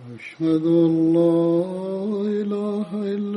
أشهد 0.00 0.64
أن 0.66 1.12
لا 1.16 1.64
إله 2.42 2.88
إلا 2.92 3.35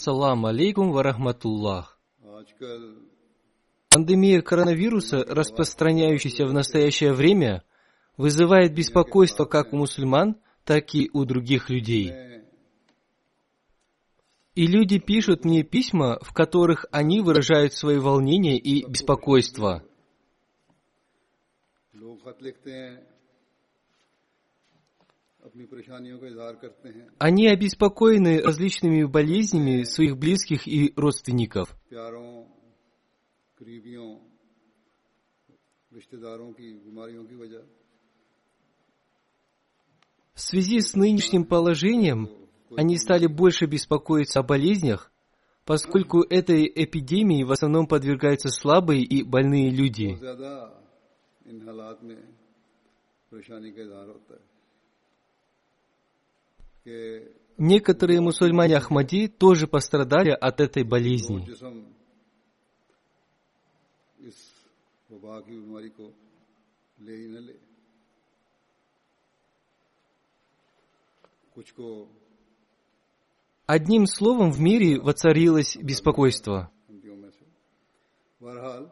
Ассаламу 0.00 0.46
алейкум 0.46 0.92
варахматуллах. 0.92 1.98
Пандемия 3.90 4.40
коронавируса, 4.40 5.22
распространяющаяся 5.28 6.46
в 6.46 6.54
настоящее 6.54 7.12
время, 7.12 7.64
вызывает 8.16 8.74
беспокойство 8.74 9.44
как 9.44 9.74
у 9.74 9.76
мусульман, 9.76 10.36
так 10.64 10.94
и 10.94 11.10
у 11.12 11.26
других 11.26 11.68
людей. 11.68 12.14
И 14.54 14.66
люди 14.66 14.98
пишут 14.98 15.44
мне 15.44 15.64
письма, 15.64 16.18
в 16.22 16.32
которых 16.32 16.86
они 16.92 17.20
выражают 17.20 17.74
свои 17.74 17.98
волнения 17.98 18.56
и 18.56 18.86
беспокойство. 18.88 19.84
Они 27.18 27.48
обеспокоены 27.48 28.40
различными 28.40 29.04
болезнями 29.04 29.82
своих 29.84 30.16
близких 30.18 30.66
и 30.66 30.92
родственников. 30.96 31.74
В 40.34 40.40
связи 40.40 40.80
с 40.80 40.94
нынешним 40.94 41.44
положением 41.44 42.30
они 42.76 42.96
стали 42.96 43.26
больше 43.26 43.66
беспокоиться 43.66 44.40
о 44.40 44.42
болезнях, 44.42 45.12
поскольку 45.64 46.22
этой 46.22 46.66
эпидемии 46.66 47.44
в 47.44 47.52
основном 47.52 47.86
подвергаются 47.86 48.48
слабые 48.48 49.02
и 49.02 49.22
больные 49.22 49.70
люди. 49.70 50.18
Некоторые 57.57 58.21
мусульмане 58.21 58.77
Ахмади 58.77 59.27
тоже 59.27 59.67
пострадали 59.67 60.29
от 60.29 60.59
этой 60.59 60.83
болезни. 60.83 61.45
जिसम 61.45 61.75
इस 64.19 64.37
वबा 65.11 65.39
की 65.45 65.55
बीमारी 65.61 65.89
को 65.89 66.05
ले 67.05 67.15
ही 67.15 67.27
न 67.27 67.37
ले 67.47 67.55
कुछ 71.55 71.71
को 71.71 72.07
Одним 73.67 74.05
словом, 74.05 74.51
в 74.51 74.59
мире 74.59 74.99
воцарилось 74.99 75.77
беспокойство. 75.77 76.69
हिंदियों 76.89 77.15
में 77.15 77.31
से 77.31 77.45
बहरहाल 78.41 78.83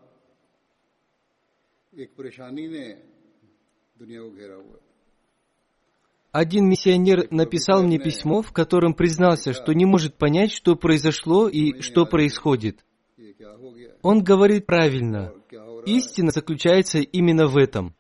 एक 1.94 2.10
परेशानी 2.18 2.68
ने 2.68 2.86
दुनिया 4.00 4.22
को 4.22 4.32
घेरा 4.32 4.56
हुआ 4.56 4.78
है 4.82 4.87
один 6.39 6.69
миссионер 6.69 7.27
написал 7.33 7.83
мне 7.83 7.99
письмо, 7.99 8.43
в 8.43 8.53
котором 8.53 8.95
признался, 8.95 9.53
что 9.53 9.73
не 9.73 9.87
может 9.87 10.15
понять, 10.15 10.53
что 10.53 10.77
произошло 10.77 11.49
и 11.49 11.81
что 11.81 12.07
происходит. 12.07 12.85
Он 14.03 14.23
говорит 14.23 14.65
правильно. 14.65 15.33
Истина 15.85 16.31
заключается 16.31 17.01
именно 17.01 17.49
в 17.49 17.57
этом. 17.57 17.97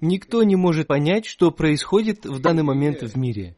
Никто 0.00 0.42
не 0.42 0.56
может 0.56 0.88
понять, 0.88 1.24
что 1.24 1.52
происходит 1.52 2.26
в 2.26 2.40
данный 2.40 2.64
момент 2.64 3.00
в 3.02 3.16
мире. 3.16 3.56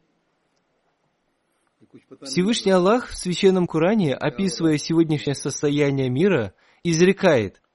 Всевышний 2.21 2.73
Аллах 2.73 3.07
в 3.07 3.17
Священном 3.17 3.65
Коране, 3.65 4.13
описывая 4.13 4.77
сегодняшнее 4.77 5.33
состояние 5.33 6.11
мира, 6.11 6.53
изрекает– 6.83 7.59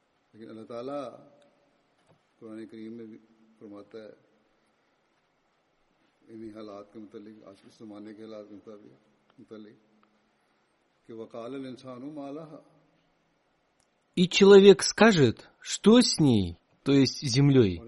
и 14.16 14.28
человек 14.28 14.82
скажет, 14.82 15.48
что 15.60 16.00
с 16.00 16.18
ней, 16.18 16.58
то 16.82 16.92
есть 16.92 17.20
землей. 17.22 17.78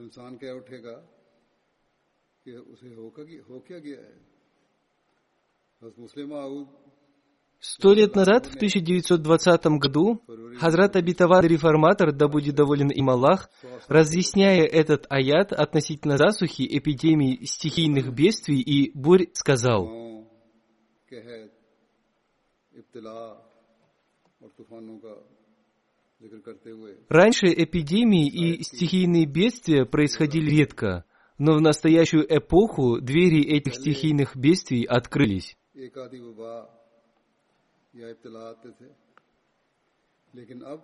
Сто 7.61 7.93
лет 7.93 8.15
назад, 8.15 8.47
в 8.47 8.55
1920 8.55 9.67
году, 9.81 10.23
Хазрат 10.59 10.95
Абитавад 10.95 11.45
Реформатор, 11.45 12.13
да 12.13 12.29
будет 12.29 12.55
доволен 12.55 12.91
им 12.91 13.11
Аллах, 13.11 13.51
разъясняя 13.89 14.65
этот 14.65 15.07
аят 15.11 15.53
относительно 15.53 16.17
засухи, 16.17 16.63
эпидемии, 16.79 17.45
стихийных 17.45 18.15
бедствий 18.15 18.61
и 18.61 18.97
бурь, 18.97 19.27
сказал, 19.33 19.89
Раньше 27.09 27.47
эпидемии 27.47 28.29
и 28.29 28.63
стихийные 28.63 29.27
бедствия 29.27 29.85
происходили 29.85 30.51
редко, 30.51 31.05
но 31.39 31.55
в 31.57 31.61
настоящую 31.61 32.25
эпоху 32.25 33.01
двери 33.01 33.43
этих 33.43 33.75
стихийных 33.75 34.37
бедствий 34.37 34.85
открылись. 34.85 35.57
एक 37.88 38.00
आदि 38.00 38.00
वबा 38.00 38.04
या 38.04 38.10
इब्तला 38.10 38.40
आते 38.40 38.70
थे 38.70 38.90
लेकिन 40.36 40.62
अब 40.62 40.80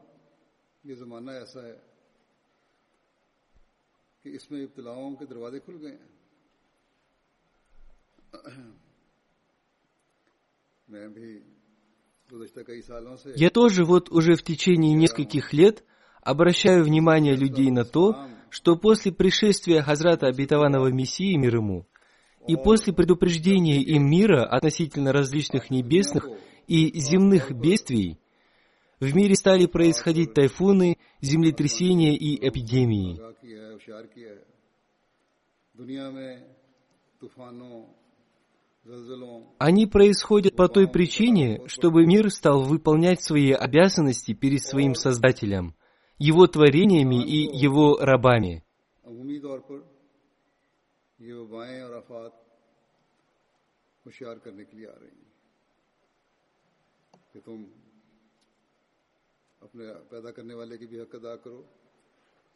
ये 0.85 0.95
ज़माना 0.95 1.33
ऐसा 1.33 1.67
है 1.67 1.81
कि 4.23 4.29
इसमें 4.29 4.63
इब्तलाओं 4.63 5.15
के 5.15 5.25
दरवाजे 5.25 5.59
खुल 5.59 5.75
गए 5.75 5.89
हैं 5.89 6.09
मैं 10.91 11.13
भी 11.13 11.33
गुजशत 12.31 12.63
कई 12.67 12.81
सालों 12.81 13.15
से 13.15 13.33
Я 13.37 13.49
тоже 13.49 13.85
вот 13.85 14.09
уже 14.09 14.35
в 14.35 14.43
течение 14.43 14.93
нескольких 14.93 15.53
лет 15.53 15.83
обращаю 16.21 16.83
внимание 16.83 17.35
людей 17.35 17.71
на 17.71 17.85
то, 17.85 18.29
что 18.49 18.75
после 18.75 19.11
пришествия 19.11 19.81
Хазрата 19.81 20.27
Обетованного 20.27 20.87
Мессии 20.91 21.35
мир 21.35 21.55
ему, 21.55 21.85
и 22.46 22.56
после 22.56 22.92
предупреждения 22.92 23.80
им 23.80 24.08
мира 24.08 24.44
относительно 24.44 25.12
различных 25.12 25.70
небесных 25.70 26.28
и 26.66 26.98
земных 26.98 27.52
бедствий, 27.52 28.18
в 29.00 29.14
мире 29.14 29.34
стали 29.34 29.66
происходить 29.66 30.34
тайфуны, 30.34 30.98
землетрясения 31.20 32.14
и 32.14 32.36
эпидемии. 32.48 33.20
Они 39.58 39.86
происходят 39.86 40.56
по 40.56 40.68
той 40.68 40.88
причине, 40.88 41.62
чтобы 41.66 42.06
мир 42.06 42.30
стал 42.30 42.62
выполнять 42.62 43.22
свои 43.22 43.52
обязанности 43.52 44.34
перед 44.34 44.62
своим 44.62 44.94
Создателем, 44.94 45.74
его 46.18 46.46
творениями 46.46 47.24
и 47.24 47.56
его 47.56 47.96
рабами. 47.98 48.62
अमूमी 51.23 51.25
तौर 51.25 51.25
पर 51.25 51.25
ये 51.25 51.33
वबाएं 51.33 51.81
और 51.81 51.93
आफात 51.95 52.45
होशियार 54.05 54.35
करने 54.35 54.63
के 54.63 54.77
लिए 54.77 54.87
आ 54.87 54.97
रही 55.01 55.17
हैं 55.17 55.29
कि 57.33 57.39
तुम 57.39 57.65
अपने 59.63 59.85
पैदा 60.11 60.31
करने 60.31 60.53
वाले 60.53 60.77
की 60.77 60.85
भी 60.85 60.99
हक 60.99 61.15
अदा 61.15 61.35
करो 61.35 61.79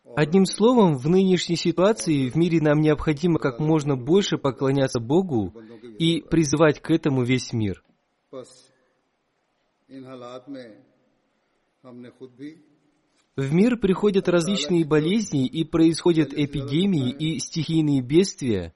Одним 0.06 0.46
словом, 0.46 0.98
в 0.98 1.08
нынешней 1.08 1.56
ситуации 1.56 2.30
в 2.30 2.36
мире 2.36 2.60
нам 2.60 2.82
необходимо 2.82 3.40
как 3.40 3.60
можно 3.60 3.96
больше 3.96 4.38
поклоняться 4.38 5.00
Богу 5.00 5.54
и 5.98 6.22
призывать 6.22 6.82
к 6.82 6.92
этому 6.92 7.24
весь 7.24 7.54
мир. 7.54 7.82
В 13.39 13.55
мир 13.55 13.77
приходят 13.77 14.29
различные 14.29 14.85
болезни 14.85 15.47
и 15.47 15.63
происходят 15.63 16.33
эпидемии 16.33 17.13
и 17.13 17.39
стихийные 17.39 18.03
бедствия. 18.03 18.75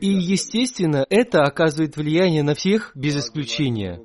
И, 0.00 0.06
естественно, 0.06 1.04
это 1.10 1.42
оказывает 1.42 1.96
влияние 1.96 2.44
на 2.44 2.54
всех 2.54 2.92
без 2.94 3.16
исключения. 3.16 4.00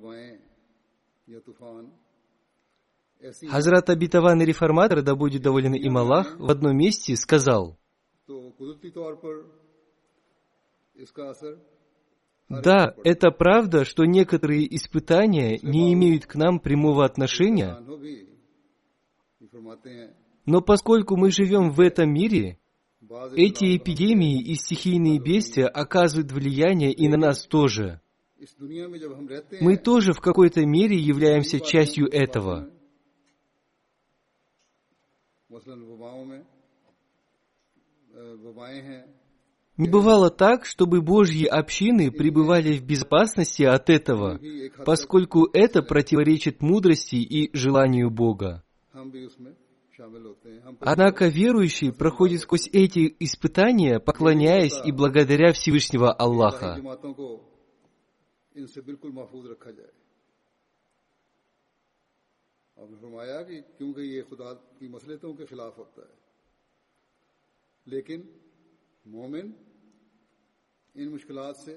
Хазрат 3.47 3.91
Абитаван 3.91 4.41
и 4.41 4.45
реформатор, 4.45 5.03
да 5.03 5.13
будет 5.13 5.44
доволен 5.44 5.75
им 5.75 5.97
Аллах, 6.00 6.35
в 6.39 6.50
одном 6.50 6.75
месте 6.75 7.15
сказал, 7.15 7.77
да, 12.50 12.94
это 13.03 13.31
правда, 13.31 13.85
что 13.85 14.05
некоторые 14.05 14.75
испытания 14.75 15.59
не 15.61 15.94
имеют 15.94 16.25
к 16.25 16.35
нам 16.35 16.59
прямого 16.59 17.05
отношения, 17.05 17.77
но 20.45 20.62
поскольку 20.62 21.15
мы 21.15 21.31
живем 21.31 21.71
в 21.71 21.80
этом 21.80 22.13
мире, 22.13 22.57
эти 23.36 23.77
эпидемии 23.77 24.42
и 24.42 24.56
стихийные 24.56 25.19
бедствия 25.19 25.68
оказывают 25.68 26.31
влияние 26.31 26.92
и 26.92 27.07
на 27.07 27.18
нас 27.18 27.45
тоже. 27.45 28.01
Мы 29.62 29.77
тоже 29.77 30.13
в 30.13 30.19
какой-то 30.19 30.65
мере 30.65 30.98
являемся 30.98 31.60
частью 31.60 32.07
этого. 32.07 32.69
Не 39.77 39.89
бывало 39.89 40.30
так, 40.30 40.65
чтобы 40.65 41.01
Божьи 41.01 41.45
общины 41.45 42.12
пребывали 42.12 42.77
в 42.77 42.83
безопасности 42.83 43.63
от 43.63 43.89
этого, 43.89 44.39
поскольку 44.86 45.50
это 45.51 45.81
противоречит 45.81 46.62
мудрости 46.62 47.15
и 47.15 47.56
желанию 47.56 48.12
Бога. 48.12 48.63
हम 48.94 49.11
भी 49.11 49.25
उसमें 49.26 49.52
शामिल 49.99 50.23
होते 50.26 50.49
हैं 50.50 50.61
हम 50.62 50.79
Однако 50.93 51.29
верующий 51.29 51.93
проходит 51.93 52.40
сквозь 52.40 52.69
эти 52.73 53.17
испытания, 53.20 53.99
поклоняясь 54.00 54.79
и 54.85 54.93
благодаря 54.93 55.52
Всевышнего 55.52 56.12
Аллаха. 56.12 56.76
जमातों 56.79 57.12
को 57.14 57.29
इनसे 58.55 58.81
बिल्कुल 58.82 59.11
महफूज 59.12 59.46
रखा 59.50 59.70
जाए 59.79 59.93
आपने 62.76 62.96
फरमाया 63.02 63.38
कि 63.49 63.56
क्योंकि 63.79 64.02
ये 64.14 64.23
खुदा 64.31 64.52
की 64.79 64.88
मसलतों 64.88 65.32
के 65.35 65.44
खिलाफ 65.50 65.79
होता 65.79 66.02
है 66.02 66.14
लेकिन 67.87 68.19
मोमिन 69.06 69.46
इन 70.94 71.08
मुश्किलात 71.08 71.56
से 71.56 71.75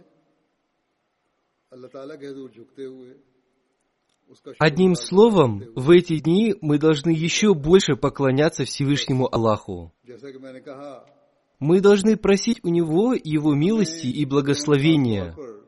अल्लाह 1.71 1.89
ताला 1.93 2.15
के 2.21 2.25
हजूर 2.27 2.49
झुकते 2.51 2.83
हुए 2.85 3.11
उसका 3.11 3.34
Одним 4.59 4.93
शुक्रगुजार 4.93 5.07
словом, 5.07 5.59
करते 5.59 5.71
हुए, 5.71 5.83
в 5.83 5.89
эти 5.91 6.19
дни 6.19 6.55
мы 6.61 6.77
должны 6.77 7.09
еще 7.11 7.53
больше 7.53 7.95
поклоняться 7.95 8.63
Всевышнему 8.65 9.27
Аллаху. 9.33 9.91
जैसा 10.05 10.31
कि 10.31 10.37
मैंने 10.37 10.61
कहा 10.61 11.05
Мы 11.59 11.79
должны 11.79 12.17
просить 12.17 12.59
у 12.63 12.69
Него 12.69 13.13
Его 13.13 13.53
милости 13.53 14.07
и 14.07 14.25
благословения. 14.25 15.33
तौर 15.33 15.35
पर 15.35 15.61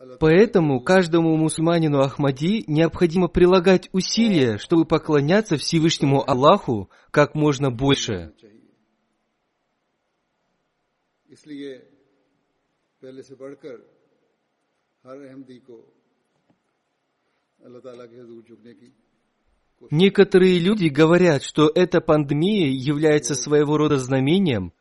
अल्लाह 0.00 0.18
Поэтому 0.18 0.80
каждому 0.80 1.36
мусульманину 1.36 2.00
Ахмади 2.00 2.64
необходимо 2.66 3.28
прилагать 3.28 3.88
усилия, 3.92 4.58
чтобы 4.58 4.84
поклоняться 4.84 5.56
Всевышнему 5.56 6.22
Аллаху 6.28 6.90
как 7.10 7.34
можно 7.34 7.70
больше. 7.70 8.32
चाहिए 8.40 8.60
इसलिए 11.30 11.72
पहले 13.00 13.22
से 13.22 13.34
बढ़कर 13.34 13.76
हर 15.06 15.16
अहमदी 15.28 15.58
को 15.58 15.93
Некоторые 19.91 20.59
люди 20.59 20.87
говорят, 20.87 21.43
что 21.43 21.71
эта 21.73 22.01
пандемия 22.01 22.69
является 22.69 23.35
своего 23.35 23.77
рода 23.77 23.97
знамением, 23.97 24.73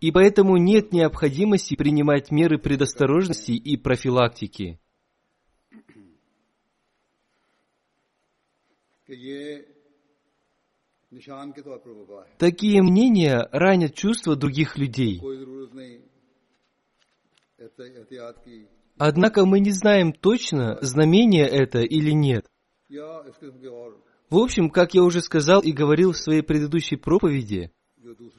и 0.00 0.10
поэтому 0.10 0.56
нет 0.56 0.92
необходимости 0.92 1.76
принимать 1.76 2.30
меры 2.30 2.58
предосторожности 2.58 3.52
и 3.52 3.76
профилактики. 3.76 4.80
Такие 12.38 12.82
мнения 12.82 13.48
ранят 13.52 13.94
чувства 13.94 14.36
других 14.36 14.78
людей. 14.78 15.20
Однако 19.00 19.46
мы 19.46 19.60
не 19.60 19.70
знаем 19.70 20.12
точно, 20.12 20.76
знамение 20.82 21.46
это 21.46 21.78
или 21.78 22.10
нет. 22.10 22.44
В 22.90 24.36
общем, 24.36 24.68
как 24.68 24.92
я 24.92 25.02
уже 25.02 25.22
сказал 25.22 25.62
и 25.62 25.72
говорил 25.72 26.12
в 26.12 26.18
своей 26.18 26.42
предыдущей 26.42 26.96
проповеди, 26.96 27.72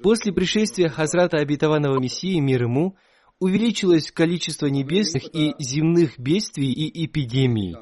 после 0.04 0.32
пришествия 0.32 0.90
Хазрата 0.90 1.38
Обетованного 1.38 2.00
Мессии, 2.00 2.40
мир 2.40 2.66
ему, 2.66 2.96
увеличилось 3.40 4.12
количество 4.12 4.68
небесных 4.68 5.34
и 5.34 5.56
земных 5.58 6.20
бедствий 6.20 6.72
и 6.72 7.08
эпидемий. 7.08 7.76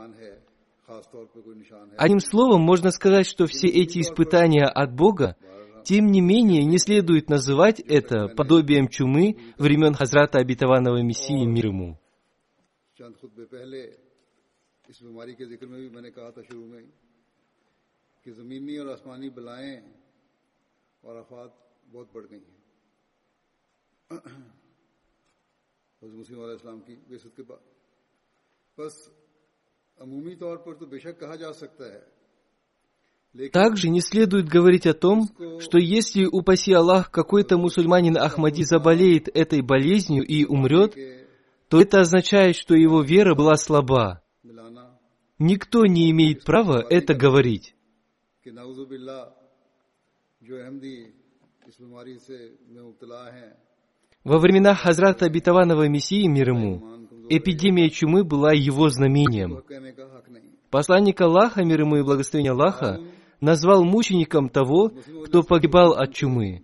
Одним 1.98 2.22
словом, 2.22 2.62
можно 2.62 2.92
сказать, 2.92 3.28
что 3.28 3.46
все 3.46 3.68
эти 3.68 4.00
испытания 4.00 4.64
от 4.64 4.96
Бога, 4.96 5.36
тем 5.84 6.08
не 6.08 6.22
менее, 6.22 6.64
не 6.64 6.78
следует 6.78 7.30
называть 7.30 7.82
это 7.82 8.30
подобием 8.30 8.88
чумы 8.88 9.36
времен 9.58 9.94
Хазрата 9.96 10.40
Обетованного 10.40 11.04
Мессии 11.04 11.46
мир 11.46 11.68
ему. 11.68 12.00
Также 33.52 33.90
не 33.90 34.02
следует 34.02 34.48
говорить 34.48 34.88
о 34.88 34.94
том, 34.94 35.28
что 35.60 35.78
если, 35.78 36.26
упаси 36.26 36.74
Аллах, 36.74 37.12
какой-то 37.12 37.58
мусульманин 37.58 38.18
Ахмади 38.18 38.64
заболеет 38.64 39.28
этой 39.28 39.62
болезнью 39.62 40.26
и 40.26 40.46
умрет, 40.46 40.96
то 41.70 41.80
это 41.80 42.02
означает, 42.02 42.56
что 42.56 42.76
его 42.76 43.02
вера 43.02 43.36
была 43.36 43.56
слаба. 43.56 44.22
Никто 45.38 45.86
не 45.86 46.12
имеет 46.12 46.44
права 46.44 46.84
это 46.90 47.14
говорить. 47.14 47.76
Во 54.24 54.38
времена 54.40 54.76
Хазрата 54.76 55.26
Обетованного 55.26 55.88
Мессии 55.88 56.28
мир 56.28 56.50
ему, 56.50 57.08
эпидемия 57.30 57.90
чумы 57.90 58.24
была 58.24 58.52
его 58.52 58.90
знамением. 58.90 59.64
Посланник 60.72 61.22
Аллаха, 61.22 61.64
мир 61.64 61.82
ему 61.82 61.98
и 61.98 62.04
благословение 62.04 62.52
Аллаха, 62.52 63.00
назвал 63.40 63.84
мучеником 63.86 64.50
того, 64.50 64.92
кто 65.26 65.44
погибал 65.44 65.94
от 65.94 66.14
чумы, 66.14 66.62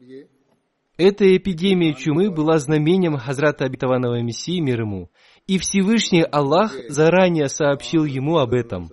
эта 0.97 1.35
эпидемия 1.35 1.93
чумы 1.93 2.31
была 2.31 2.57
знамением 2.57 3.17
Хазрата 3.17 3.65
Обетованного 3.65 4.21
Мессии 4.21 4.61
мир 4.61 4.81
ему, 4.81 5.09
и 5.45 5.57
Всевышний 5.57 6.23
Аллах 6.23 6.73
заранее 6.87 7.49
сообщил 7.49 8.05
ему 8.05 8.37
об 8.37 8.53
этом. 8.53 8.89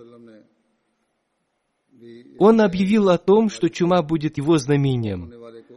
Он 2.39 2.59
объявил 2.59 3.09
о 3.09 3.17
том, 3.17 3.47
что 3.47 3.69
чума 3.69 4.01
будет 4.01 4.37
его 4.37 4.57
знамением. 4.57 5.31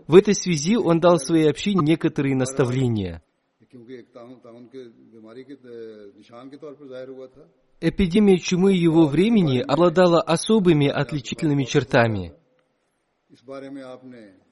В 0.09 0.17
этой 0.17 0.35
связи 0.35 0.77
он 0.77 0.99
дал 0.99 1.19
своей 1.19 1.49
общине 1.49 1.81
некоторые 1.83 2.35
наставления. 2.35 3.23
Эпидемия 7.81 8.39
чумы 8.39 8.73
его 8.73 9.07
времени 9.07 9.59
обладала 9.61 10.23
особыми 10.23 10.89
отличительными 10.89 11.65
чертами. 11.65 12.33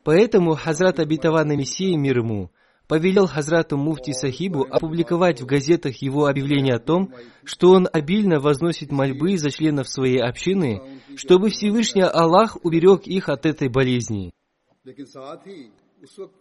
Поэтому 0.04 0.54
Хазрат 0.54 1.00
Абитавана 1.00 1.56
Мессия 1.56 1.96
мир 1.96 2.18
ему 2.18 2.50
повелел 2.86 3.26
Хазрату 3.26 3.78
Муфти 3.78 4.12
Сахибу 4.12 4.66
опубликовать 4.70 5.40
в 5.40 5.46
газетах 5.46 5.96
его 6.02 6.26
объявление 6.26 6.74
о 6.74 6.78
том, 6.78 7.12
что 7.44 7.70
он 7.70 7.88
обильно 7.90 8.38
возносит 8.38 8.92
мольбы 8.92 9.38
за 9.38 9.50
членов 9.50 9.88
своей 9.88 10.20
общины, 10.20 11.00
чтобы 11.16 11.48
Всевышний 11.48 12.02
Аллах 12.02 12.58
уберег 12.62 13.06
их 13.06 13.30
от 13.30 13.46
этой 13.46 13.68
болезни. 13.68 14.32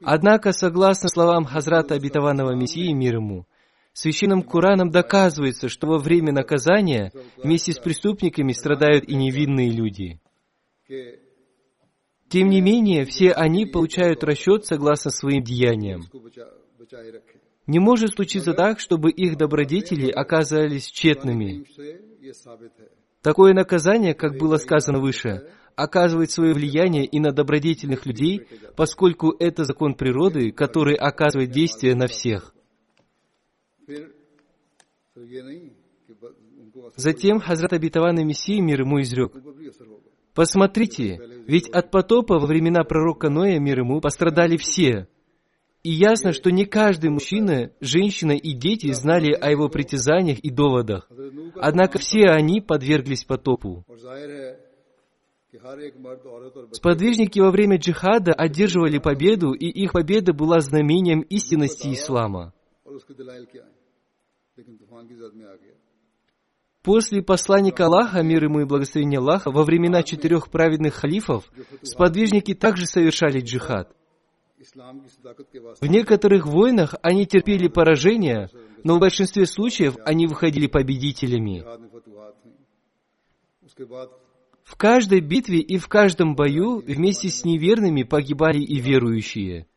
Однако, 0.04 0.52
согласно 0.52 1.08
словам 1.08 1.46
Хазрата 1.46 1.96
Обетованного 1.96 2.54
Мессии 2.54 2.92
мир 2.92 3.16
ему, 3.16 3.46
Священным 3.94 4.42
Кораном 4.42 4.90
доказывается, 4.90 5.70
что 5.70 5.88
во 5.88 6.00
время 6.00 6.34
наказания 6.34 7.14
вместе 7.38 7.74
с 7.74 7.78
преступниками 7.78 8.52
страдают 8.52 9.08
и 9.08 9.16
невинные 9.16 9.70
люди. 9.70 10.20
Тем 12.34 12.50
не 12.50 12.62
менее, 12.62 13.06
все 13.06 13.32
они 13.32 13.68
получают 13.68 14.24
расчет 14.24 14.66
согласно 14.66 15.12
своим 15.12 15.44
деяниям. 15.44 16.02
Не 17.68 17.78
может 17.78 18.16
случиться 18.16 18.54
так, 18.54 18.80
чтобы 18.80 19.12
их 19.12 19.38
добродетели 19.38 20.10
оказались 20.10 20.88
тщетными. 20.88 21.64
Такое 23.22 23.54
наказание, 23.54 24.16
как 24.16 24.40
было 24.40 24.58
сказано 24.58 25.00
выше, 25.00 25.48
оказывает 25.76 26.32
свое 26.32 26.56
влияние 26.56 27.06
и 27.06 27.20
на 27.20 27.32
добродетельных 27.32 28.08
людей, 28.08 28.48
поскольку 28.76 29.36
это 29.38 29.64
закон 29.64 29.94
природы, 29.94 30.52
который 30.52 30.96
оказывает 30.96 31.52
действие 31.52 31.94
на 31.94 32.08
всех. 32.08 32.56
Затем 36.96 37.40
Хазрат 37.40 37.74
Абитаван 37.74 38.26
Мессии 38.26 38.60
мир 38.60 38.82
ему 38.82 39.02
изрек. 39.02 39.34
Посмотрите, 40.34 41.20
ведь 41.48 41.70
от 41.70 41.92
потопа 41.92 42.40
во 42.40 42.48
времена 42.48 42.84
пророка 42.84 43.30
Ноя 43.30 43.60
мир 43.60 43.80
ему 43.80 44.02
пострадали 44.02 44.58
все. 44.58 45.08
И 45.84 45.92
ясно, 45.92 46.32
что 46.32 46.50
не 46.50 46.66
каждый 46.66 47.10
мужчина, 47.10 47.72
женщина 47.82 48.32
и 48.32 48.54
дети 48.54 48.92
знали 48.94 49.34
о 49.34 49.52
его 49.52 49.68
притязаниях 49.68 50.40
и 50.40 50.50
доводах. 50.50 51.10
Однако 51.56 52.00
все 52.00 52.30
они 52.30 52.62
подверглись 52.62 53.26
потопу. 53.26 53.86
Сподвижники 56.72 57.40
во 57.40 57.52
время 57.52 57.78
джихада 57.78 58.32
одерживали 58.34 58.98
победу, 58.98 59.52
и 59.52 59.68
их 59.68 59.92
победа 59.92 60.34
была 60.34 60.62
знамением 60.62 61.22
истинности 61.22 61.94
ислама. 61.94 62.54
После 66.84 67.22
посланника 67.22 67.86
Аллаха, 67.86 68.22
мир 68.22 68.44
ему 68.44 68.60
и 68.60 68.66
благословение 68.66 69.20
Аллаха, 69.20 69.52
во 69.52 69.64
времена 69.64 70.04
четырех 70.04 70.50
праведных 70.50 70.96
халифов, 70.96 71.50
сподвижники 71.82 72.54
также 72.54 72.86
совершали 72.86 73.40
джихад. 73.40 73.96
В 75.82 75.86
некоторых 75.86 76.46
войнах 76.46 76.96
они 77.02 77.26
терпели 77.26 77.70
поражение, 77.70 78.50
но 78.84 78.98
в 78.98 79.00
большинстве 79.00 79.46
случаев 79.46 79.96
они 80.04 80.28
выходили 80.28 80.68
победителями. 80.68 81.64
В 84.64 84.76
каждой 84.76 85.22
битве 85.22 85.60
и 85.60 85.78
в 85.78 85.88
каждом 85.88 86.36
бою 86.36 86.80
вместе 86.86 87.30
с 87.30 87.46
неверными 87.46 88.04
погибали 88.04 88.60
и 88.60 88.80
верующие. 88.80 89.68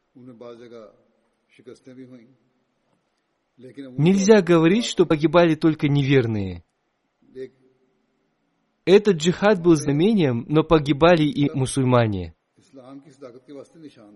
Нельзя 3.57 4.43
говорить, 4.43 4.85
что 4.87 5.07
погибали 5.07 5.55
только 5.55 5.89
неверные. 5.89 6.66
Этот 8.87 9.17
джихад 9.17 9.61
был 9.61 9.75
знамением, 9.75 10.47
но 10.49 10.63
погибали 10.63 11.25
и 11.25 11.51
мусульмане. 11.53 12.35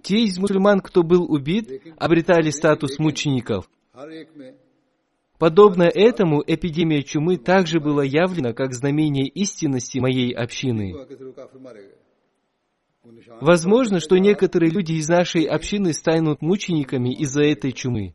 Те 0.03 0.25
из 0.25 0.39
мусульман, 0.39 0.81
кто 0.81 1.03
был 1.03 1.31
убит, 1.31 1.69
обретали 1.99 2.51
статус 2.51 2.99
мучеников. 3.01 3.69
Подобно 5.39 5.85
этому, 5.85 6.43
эпидемия 6.47 7.03
чумы 7.03 7.37
также 7.37 7.81
была 7.81 8.05
явлена 8.05 8.53
как 8.53 8.73
знамение 8.73 9.27
истинности 9.27 9.99
моей 9.99 10.33
общины. 10.33 10.95
Возможно, 13.41 13.99
что 13.99 14.19
некоторые 14.19 14.71
люди 14.71 14.93
из 14.93 15.09
нашей 15.09 15.45
общины 15.45 15.93
станут 15.95 16.43
мучениками 16.43 17.13
из-за 17.15 17.43
этой 17.43 17.73
чумы. 17.73 18.15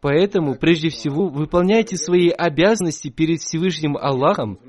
Поэтому, 0.00 0.54
прежде 0.54 0.90
всего, 0.90 1.28
выполняйте 1.28 1.96
свои 1.96 2.28
обязанности 2.28 3.08
перед 3.08 3.40
Всевышним 3.40 3.96
Аллахом, 3.96 4.60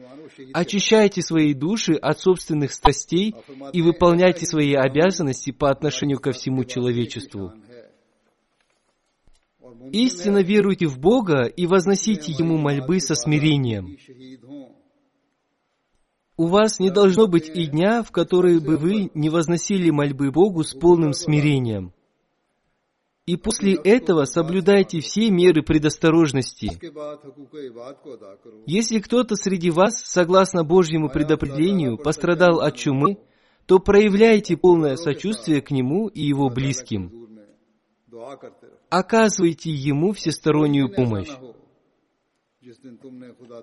очищайте 0.53 1.21
свои 1.21 1.53
души 1.53 1.93
от 1.93 2.19
собственных 2.19 2.71
страстей 2.71 3.35
и 3.71 3.81
выполняйте 3.81 4.47
свои 4.47 4.73
обязанности 4.73 5.51
по 5.51 5.69
отношению 5.69 6.19
ко 6.19 6.31
всему 6.31 6.63
человечеству. 6.63 7.53
Истинно 9.91 10.41
веруйте 10.41 10.87
в 10.87 10.99
Бога 10.99 11.43
и 11.43 11.67
возносите 11.67 12.31
Ему 12.31 12.57
мольбы 12.57 12.99
со 12.99 13.13
смирением. 13.13 13.97
У 16.37 16.47
вас 16.47 16.79
не 16.79 16.89
должно 16.89 17.27
быть 17.27 17.51
и 17.53 17.67
дня, 17.67 18.01
в 18.01 18.11
который 18.11 18.59
бы 18.59 18.77
вы 18.77 19.11
не 19.13 19.29
возносили 19.29 19.91
мольбы 19.91 20.31
Богу 20.31 20.63
с 20.63 20.73
полным 20.73 21.13
смирением– 21.13 21.93
и 23.29 23.37
после 23.37 23.75
этого 23.75 24.25
соблюдайте 24.25 25.01
все 25.01 25.29
меры 25.29 25.61
предосторожности. 25.61 26.71
Если 28.65 28.99
кто-то 28.99 29.35
среди 29.35 29.69
вас, 29.69 30.01
согласно 30.03 30.63
Божьему 30.63 31.09
предопределению, 31.09 31.99
пострадал 31.99 32.59
от 32.59 32.75
чумы, 32.75 33.19
то 33.67 33.77
проявляйте 33.77 34.57
полное 34.57 34.95
сочувствие 34.95 35.61
к 35.61 35.69
нему 35.69 36.07
и 36.07 36.23
его 36.23 36.49
близким. 36.49 37.29
Оказывайте 38.89 39.69
ему 39.69 40.13
всестороннюю 40.13 40.91
помощь. 40.91 41.29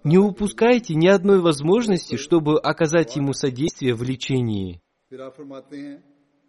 Не 0.05 0.19
упускайте 0.19 0.95
ни 0.95 1.09
одной 1.09 1.41
возможности, 1.41 2.15
чтобы 2.15 2.61
оказать 2.61 3.17
ему 3.17 3.33
содействие 3.33 3.97
в 3.97 4.05
лечении. 4.05 4.81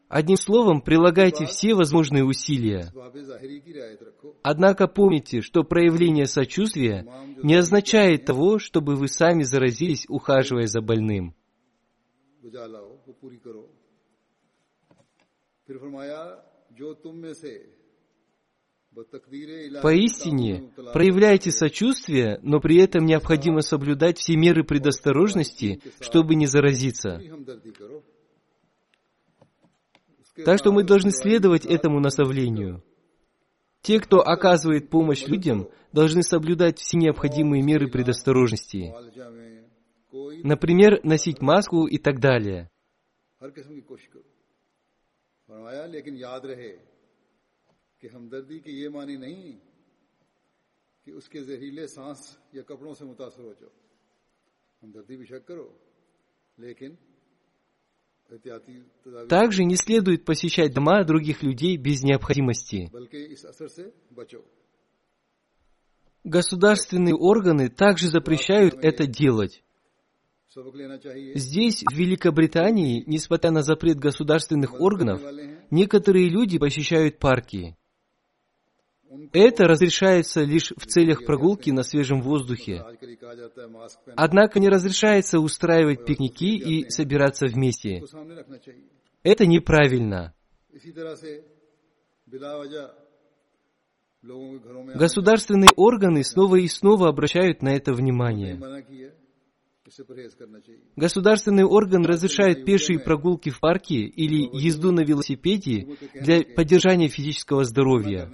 Одним 0.10 0.38
словом, 0.38 0.82
прилагайте 0.82 1.46
все 1.46 1.74
возможные 1.74 2.24
усилия. 2.24 2.92
Однако 4.42 4.88
помните, 4.88 5.42
что 5.42 5.64
проявление 5.64 6.28
сочувствия 6.28 7.06
не 7.44 7.56
означает 7.56 8.26
того, 8.26 8.58
чтобы 8.58 8.96
вы 8.96 9.10
сами 9.10 9.44
заразились, 9.44 10.06
ухаживая 10.08 10.68
за 10.68 10.82
больным. 10.82 11.36
Поистине, 19.82 20.72
проявляйте 20.94 21.52
сочувствие, 21.52 22.40
но 22.42 22.60
при 22.60 22.78
этом 22.78 23.06
необходимо 23.06 23.62
соблюдать 23.62 24.18
все 24.18 24.36
меры 24.38 24.64
предосторожности, 24.64 25.82
чтобы 26.00 26.36
не 26.36 26.48
заразиться. 26.48 27.22
Так 30.45 30.59
что 30.59 30.73
мы 30.73 30.85
должны 30.85 31.11
следовать 31.11 31.67
этому 31.67 32.01
наставлению. 32.01 32.83
Те, 33.83 34.01
кто 34.01 34.21
оказывает 34.21 34.89
помощь 34.89 35.27
людям, 35.27 35.69
должны 35.93 36.23
соблюдать 36.23 36.79
все 36.79 36.97
необходимые 36.99 37.63
меры 37.63 37.91
предосторожности. 37.91 38.95
Например, 40.45 41.01
носить 41.05 41.41
маску 41.41 41.87
и 41.87 41.99
так 41.99 42.21
далее. 42.21 42.71
कि 51.05 51.13
उसके 51.13 51.41
जहरीले 51.43 51.87
सांस 51.87 52.21
या 52.55 52.63
कपड़ों 52.63 52.95
से 52.95 53.05
मुतासर 53.05 53.43
हो 53.43 53.55
जाओ 53.61 53.71
हमदर्दी 54.83 55.17
भी 55.17 55.27
शक 55.27 55.45
करो 55.45 55.67
लेकिन 56.59 56.99
также 59.30 59.64
не 59.64 59.76
следует 59.76 60.26
посещать 60.26 60.74
дома 60.74 61.04
других 61.04 61.44
людей 61.44 61.78
без 61.78 62.04
необходимости. 62.04 62.92
Государственные 66.24 67.16
органы 67.16 67.70
также 67.70 68.08
запрещают 68.08 68.76
это 68.84 69.08
делать. 69.08 69.64
Здесь, 71.36 71.84
в 71.84 71.94
Великобритании, 71.94 73.04
несмотря 73.06 73.52
на 73.52 73.62
запрет 73.62 73.98
государственных 73.98 74.80
органов, 74.80 75.22
некоторые 75.70 76.30
люди 76.30 76.58
посещают 76.58 77.20
парки. 77.20 77.78
Это 79.34 79.68
разрешается 79.68 80.42
лишь 80.42 80.72
в 80.76 80.86
целях 80.86 81.26
прогулки 81.26 81.70
на 81.72 81.84
свежем 81.84 82.22
воздухе. 82.22 82.84
Однако 84.16 84.60
не 84.60 84.70
разрешается 84.70 85.40
устраивать 85.40 86.06
пикники 86.06 86.58
и 86.58 86.90
собираться 86.90 87.48
вместе. 87.48 88.04
Это 89.24 89.46
неправильно. 89.46 90.34
Государственные 94.96 95.70
органы 95.76 96.24
снова 96.24 96.58
и 96.58 96.68
снова 96.68 97.10
обращают 97.10 97.62
на 97.62 97.76
это 97.76 97.94
внимание. 97.94 98.60
Государственный 100.96 101.64
орган 101.64 102.06
разрешает 102.06 102.66
пешие 102.66 103.00
прогулки 103.00 103.50
в 103.50 103.60
парке 103.60 103.96
или 103.96 104.50
езду 104.54 104.92
на 104.92 105.02
велосипеде 105.02 105.88
для 106.14 106.44
поддержания 106.44 107.08
физического 107.08 107.64
здоровья. 107.64 108.30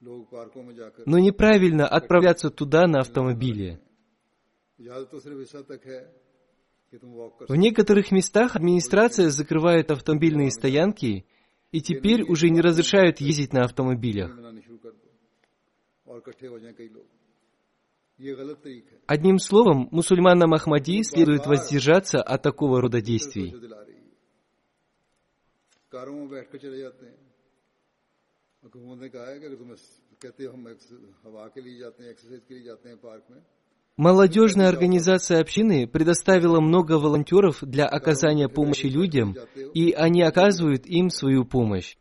Но 0.00 1.18
неправильно 1.18 1.86
отправляться 1.86 2.50
туда 2.50 2.86
на 2.86 3.00
автомобиле. 3.00 3.80
В 7.48 7.54
некоторых 7.54 8.10
местах 8.10 8.56
администрация 8.56 9.28
закрывает 9.30 9.90
автомобильные 9.90 10.50
стоянки 10.50 11.26
и 11.70 11.80
теперь 11.80 12.22
уже 12.22 12.48
не 12.50 12.60
разрешают 12.60 13.20
ездить 13.20 13.52
на 13.52 13.64
автомобилях. 13.64 14.36
Одним 19.06 19.38
словом, 19.38 19.88
мусульманам 19.92 20.52
Ахмади 20.54 21.02
следует 21.04 21.46
воздержаться 21.46 22.22
от 22.22 22.42
такого 22.42 22.80
рода 22.80 23.00
действий. 23.00 23.54
Молодежная 33.96 34.68
организация 34.68 35.40
общины 35.40 35.86
предоставила 35.86 36.60
много 36.60 36.98
волонтеров 36.98 37.58
для 37.62 37.86
оказания 37.86 38.48
помощи 38.48 38.86
людям, 38.86 39.34
и 39.74 39.92
они 39.92 40.22
оказывают 40.22 40.86
им 40.86 41.10
свою 41.10 41.44
помощь. 41.44 41.96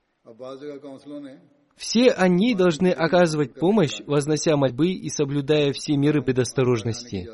Все 1.75 2.09
они 2.09 2.55
должны 2.55 2.89
оказывать 2.89 3.53
помощь, 3.53 4.01
вознося 4.05 4.57
мольбы 4.57 4.91
и 4.91 5.09
соблюдая 5.09 5.71
все 5.71 5.95
меры 5.95 6.21
предосторожности. 6.21 7.29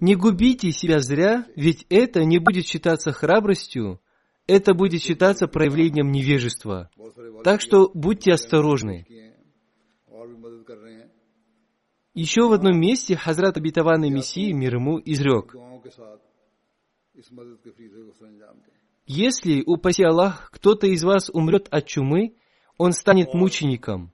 Не 0.00 0.14
губите 0.16 0.70
себя 0.70 1.00
зря, 1.00 1.46
ведь 1.56 1.86
это 1.88 2.24
не 2.24 2.38
будет 2.38 2.66
считаться 2.66 3.12
храбростью, 3.12 4.00
это 4.46 4.74
будет 4.74 5.02
считаться 5.02 5.46
проявлением 5.46 6.10
невежества. 6.12 6.90
Так 7.42 7.60
что 7.60 7.90
будьте 7.94 8.32
осторожны. 8.32 9.06
Еще 12.12 12.42
в 12.46 12.52
одном 12.52 12.78
месте 12.78 13.16
Хазрат 13.16 13.56
Абитаванный 13.56 14.10
Мессии 14.10 14.52
мир 14.52 14.76
ему 14.76 15.00
изрек. 15.04 15.54
Если, 19.06 19.62
упаси 19.66 20.04
Аллах, 20.04 20.50
кто-то 20.52 20.86
из 20.86 21.02
вас 21.02 21.28
умрет 21.30 21.68
от 21.70 21.86
чумы, 21.86 22.36
он 22.78 22.92
станет 22.92 23.34
мучеником. 23.34 24.12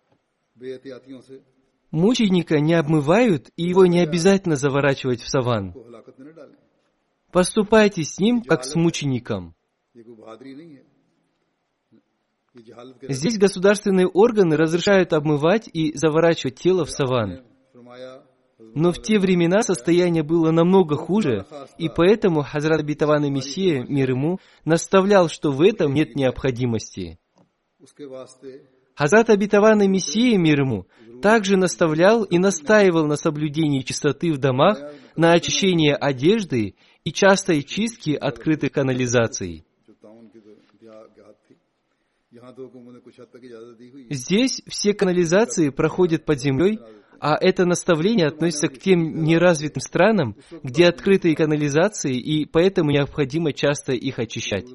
Мученика 1.90 2.60
не 2.60 2.74
обмывают, 2.74 3.50
и 3.56 3.64
его 3.64 3.86
не 3.86 4.00
обязательно 4.00 4.56
заворачивать 4.56 5.22
в 5.22 5.28
саван. 5.28 5.74
Поступайте 7.32 8.02
с 8.04 8.18
ним, 8.18 8.42
как 8.42 8.64
с 8.64 8.74
мучеником. 8.76 9.54
Здесь 13.02 13.38
государственные 13.38 14.08
органы 14.08 14.56
разрешают 14.56 15.12
обмывать 15.12 15.68
и 15.72 15.96
заворачивать 15.96 16.56
тело 16.56 16.84
в 16.84 16.90
саван. 16.90 17.44
Но 18.74 18.92
в 18.92 19.00
те 19.00 19.18
времена 19.18 19.62
состояние 19.62 20.22
было 20.22 20.50
намного 20.50 20.96
хуже, 20.96 21.46
и 21.78 21.88
поэтому 21.88 22.42
Хазрат 22.42 22.82
Битаван 22.82 23.24
и 23.24 23.30
Мессия, 23.30 23.84
мир 23.88 24.10
ему, 24.10 24.38
наставлял, 24.64 25.28
что 25.28 25.50
в 25.50 25.60
этом 25.62 25.94
нет 25.94 26.14
необходимости. 26.14 27.18
Хазат 28.94 29.30
обетованный 29.30 29.88
Мессия 29.88 30.38
мир 30.38 30.60
ему 30.60 30.86
также 31.22 31.56
наставлял 31.56 32.24
и 32.24 32.38
настаивал 32.38 33.06
на 33.06 33.16
соблюдении 33.16 33.82
чистоты 33.82 34.32
в 34.32 34.38
домах, 34.38 34.78
на 35.16 35.32
очищение 35.32 35.94
одежды 35.94 36.74
и 37.04 37.12
частой 37.12 37.62
чистке 37.62 38.16
открытых 38.16 38.72
канализаций. 38.72 39.64
Здесь 44.10 44.62
все 44.66 44.94
канализации 44.94 45.70
проходят 45.70 46.24
под 46.24 46.40
землей, 46.40 46.78
а 47.20 47.36
это 47.38 47.66
наставление 47.66 48.28
относится 48.28 48.68
к 48.68 48.78
тем 48.78 49.24
неразвитым 49.24 49.80
странам, 49.80 50.36
где 50.62 50.86
открытые 50.86 51.36
канализации, 51.36 52.16
и 52.16 52.46
поэтому 52.46 52.92
необходимо 52.92 53.52
часто 53.52 53.92
их 53.92 54.18
очищать. 54.18 54.66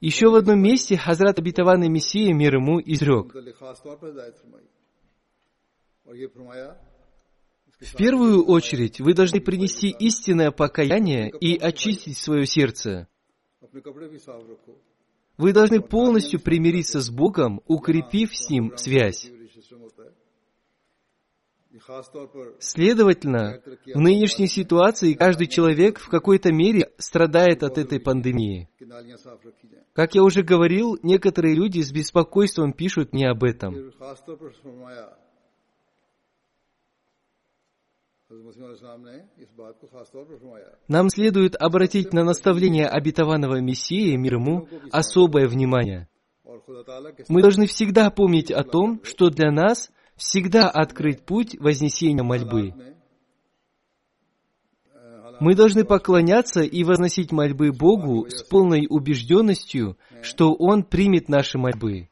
Еще 0.00 0.30
в 0.30 0.34
одном 0.34 0.62
месте 0.62 0.96
Хазрат 0.96 1.38
обетованный 1.38 1.88
Мессия 1.88 2.32
мир 2.32 2.56
ему 2.56 2.80
изрек. 2.80 3.34
В 7.80 7.96
первую 7.96 8.44
очередь 8.44 9.00
вы 9.00 9.14
должны 9.14 9.40
принести 9.40 9.90
истинное 9.90 10.50
покаяние 10.50 11.30
и 11.30 11.58
очистить 11.58 12.16
свое 12.16 12.46
сердце. 12.46 13.08
Вы 15.36 15.52
должны 15.52 15.80
полностью 15.80 16.40
примириться 16.40 17.00
с 17.00 17.10
Богом, 17.10 17.62
укрепив 17.66 18.34
с 18.36 18.50
Ним 18.50 18.76
связь. 18.76 19.30
Следовательно, 22.58 23.62
в 23.94 24.00
нынешней 24.00 24.48
ситуации 24.48 25.14
каждый 25.14 25.46
человек 25.46 26.00
в 26.00 26.08
какой-то 26.08 26.52
мере 26.52 26.90
страдает 26.98 27.62
от 27.62 27.78
этой 27.78 28.00
пандемии. 28.00 28.68
Как 29.92 30.14
я 30.16 30.24
уже 30.24 30.42
говорил, 30.42 30.98
некоторые 31.02 31.54
люди 31.54 31.80
с 31.80 31.92
беспокойством 31.92 32.72
пишут 32.72 33.12
мне 33.12 33.28
об 33.28 33.44
этом. 33.44 33.92
Нам 40.88 41.08
следует 41.08 41.56
обратить 41.56 42.12
на 42.12 42.24
наставление 42.24 42.86
обетованного 42.86 43.60
Мессии, 43.60 44.16
мир 44.16 44.34
ему, 44.34 44.68
особое 44.90 45.46
внимание. 45.46 46.08
Мы 47.28 47.42
должны 47.42 47.66
всегда 47.66 48.10
помнить 48.10 48.50
о 48.50 48.64
том, 48.64 49.00
что 49.04 49.30
для 49.30 49.52
нас– 49.52 49.92
всегда 50.20 50.68
открыть 50.68 51.24
путь 51.24 51.56
вознесения 51.58 52.22
мольбы. 52.22 52.74
Мы 55.40 55.54
должны 55.54 55.84
поклоняться 55.84 56.60
и 56.60 56.84
возносить 56.84 57.32
мольбы 57.32 57.72
Богу 57.72 58.28
с 58.28 58.42
полной 58.42 58.86
убежденностью, 58.88 59.96
что 60.20 60.52
Он 60.52 60.84
примет 60.84 61.30
наши 61.30 61.56
мольбы. 61.56 62.10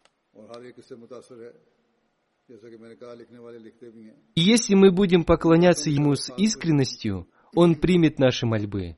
И 4.34 4.40
если 4.40 4.74
мы 4.74 4.90
будем 4.90 5.24
поклоняться 5.24 5.90
Ему 5.90 6.14
с 6.14 6.32
искренностью, 6.38 7.28
Он 7.54 7.74
примет 7.74 8.18
наши 8.18 8.46
мольбы. 8.46 8.96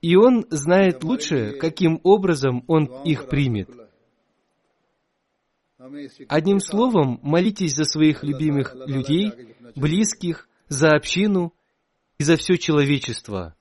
И 0.00 0.14
Он 0.14 0.46
знает 0.50 1.02
лучше, 1.02 1.58
каким 1.58 1.98
образом 2.04 2.62
Он 2.68 3.02
их 3.02 3.28
примет. 3.28 3.68
Одним 6.28 6.60
словом, 6.60 7.20
молитесь 7.22 7.74
за 7.74 7.84
своих 7.84 8.22
любимых 8.22 8.74
людей, 8.86 9.32
близких, 9.74 10.48
за 10.68 10.90
общину 10.90 11.52
и 12.18 12.24
за 12.24 12.36
все 12.36 12.56
человечество. 12.56 13.54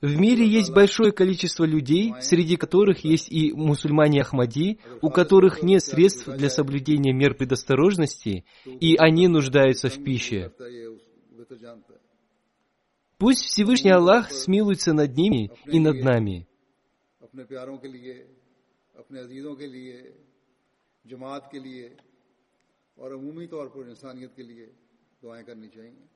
В 0.00 0.20
мире 0.20 0.46
есть 0.46 0.72
большое 0.72 1.12
количество 1.12 1.64
людей, 1.64 2.14
среди 2.20 2.56
которых 2.56 3.04
есть 3.04 3.30
и 3.30 3.52
мусульмане 3.52 4.22
Ахмади, 4.22 4.78
у 5.00 5.10
которых 5.10 5.62
нет 5.62 5.82
средств 5.82 6.26
для 6.26 6.50
соблюдения 6.50 7.12
мер 7.12 7.34
предосторожности, 7.34 8.44
и 8.64 8.96
они 8.96 9.28
нуждаются 9.28 9.88
в 9.88 10.02
пище. 10.02 10.52
Пусть 13.18 13.44
Всевышний 13.44 13.92
Аллах 13.92 14.30
смилуется 14.30 14.92
над 14.92 15.16
ними 15.16 15.50
и 15.66 15.78
над 15.78 16.02
нами. 16.02 16.46
अपने 17.33 17.43
प्यारों 17.43 17.77
के 17.77 17.87
लिए 17.87 18.13
अपने 18.95 19.19
अजीजों 19.19 19.55
के 19.55 19.67
लिए 19.67 19.97
जमात 21.05 21.49
के 21.51 21.59
लिए 21.59 21.95
और 22.97 23.13
अमूमी 23.13 23.47
तौर 23.47 23.67
पर 23.75 23.89
इंसानियत 23.89 24.33
के 24.35 24.43
लिए 24.43 24.65
दुआएं 25.23 25.43
करनी 25.43 25.67
चाहिए 25.67 26.07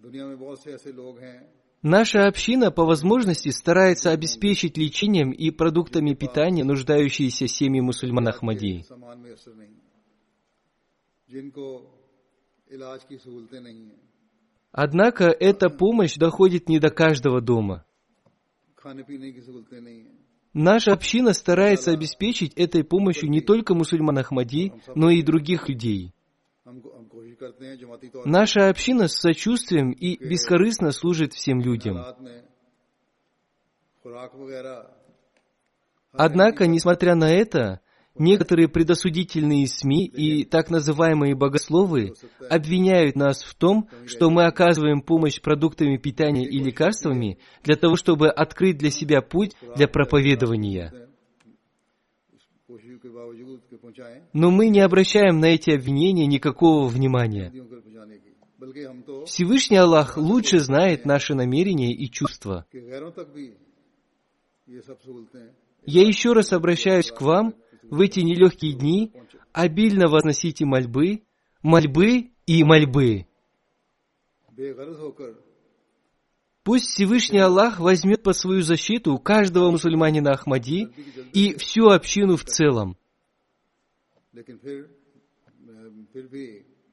दुनिया 0.00 0.26
में 0.26 0.38
बहुत 0.38 0.62
से 0.62 0.72
ऐसे 0.74 0.92
लोग 0.92 1.18
हैं 1.20 1.38
Наша 1.84 2.26
община 2.26 2.70
по 2.70 2.86
возможности 2.86 3.50
старается 3.50 4.10
обеспечить 4.10 4.78
лечением 4.78 5.32
и 5.32 5.50
продуктами 5.50 6.14
питания 6.14 6.64
нуждающиеся 6.64 7.46
семьи 7.46 7.80
мусульман 7.80 8.28
Ахмади. 8.28 8.82
सामान 8.88 9.18
में 9.18 9.32
असर 9.32 9.54
नहीं 9.54 9.68
है 9.68 9.82
जिनको 11.28 11.66
इलाज 12.70 13.04
की 13.04 13.16
सहूलतें 13.18 13.60
नहीं 13.60 13.84
हैं 13.90 14.00
Однако 14.72 15.24
эта 15.24 15.68
помощь 15.70 16.16
доходит 16.16 16.68
не 16.68 16.78
до 16.80 16.90
каждого 16.90 17.40
дома. 17.40 17.84
Наша 20.53 20.93
община 20.93 21.33
старается 21.33 21.91
обеспечить 21.91 22.53
этой 22.55 22.83
помощью 22.83 23.29
не 23.29 23.41
только 23.41 23.75
мусульман 23.75 24.17
Ахмади, 24.17 24.73
но 24.95 25.09
и 25.09 25.21
других 25.21 25.69
людей. 25.69 26.13
Наша 28.25 28.69
община 28.69 29.07
с 29.07 29.13
сочувствием 29.13 29.91
и 29.91 30.17
бескорыстно 30.17 30.91
служит 30.91 31.33
всем 31.33 31.61
людям. 31.61 32.03
Однако, 36.11 36.67
несмотря 36.67 37.15
на 37.15 37.29
это, 37.29 37.81
Некоторые 38.17 38.67
предосудительные 38.67 39.67
СМИ 39.67 40.05
и 40.07 40.43
так 40.43 40.69
называемые 40.69 41.35
богословы 41.35 42.13
обвиняют 42.49 43.15
нас 43.15 43.43
в 43.43 43.55
том, 43.55 43.87
что 44.07 44.29
мы 44.29 44.45
оказываем 44.45 45.01
помощь 45.01 45.39
продуктами 45.39 45.97
питания 45.97 46.45
и 46.45 46.59
лекарствами 46.59 47.39
для 47.63 47.75
того, 47.75 47.95
чтобы 47.95 48.29
открыть 48.29 48.77
для 48.77 48.89
себя 48.89 49.21
путь 49.21 49.55
для 49.75 49.87
проповедования. 49.87 51.07
Но 54.33 54.51
мы 54.51 54.69
не 54.69 54.81
обращаем 54.81 55.39
на 55.39 55.45
эти 55.45 55.71
обвинения 55.71 56.27
никакого 56.27 56.87
внимания. 56.87 57.51
Всевышний 59.25 59.77
Аллах 59.77 60.17
лучше 60.17 60.59
знает 60.59 61.05
наши 61.05 61.33
намерения 61.33 61.93
и 61.93 62.09
чувства. 62.09 62.65
Я 65.85 66.05
еще 66.05 66.33
раз 66.33 66.53
обращаюсь 66.53 67.09
к 67.09 67.21
вам, 67.21 67.55
в 67.89 68.01
эти 68.01 68.19
нелегкие 68.19 68.73
дни 68.73 69.13
обильно 69.51 70.07
возносите 70.07 70.65
мольбы, 70.65 71.23
мольбы 71.61 72.31
и 72.45 72.63
мольбы. 72.63 73.25
Пусть 76.63 76.85
Всевышний 76.89 77.39
Аллах 77.39 77.79
возьмет 77.79 78.21
под 78.21 78.35
свою 78.35 78.61
защиту 78.61 79.17
каждого 79.17 79.71
мусульманина 79.71 80.31
Ахмади 80.31 80.89
и 81.33 81.57
всю 81.57 81.87
общину 81.87 82.35
в 82.35 82.43
целом. 82.43 82.97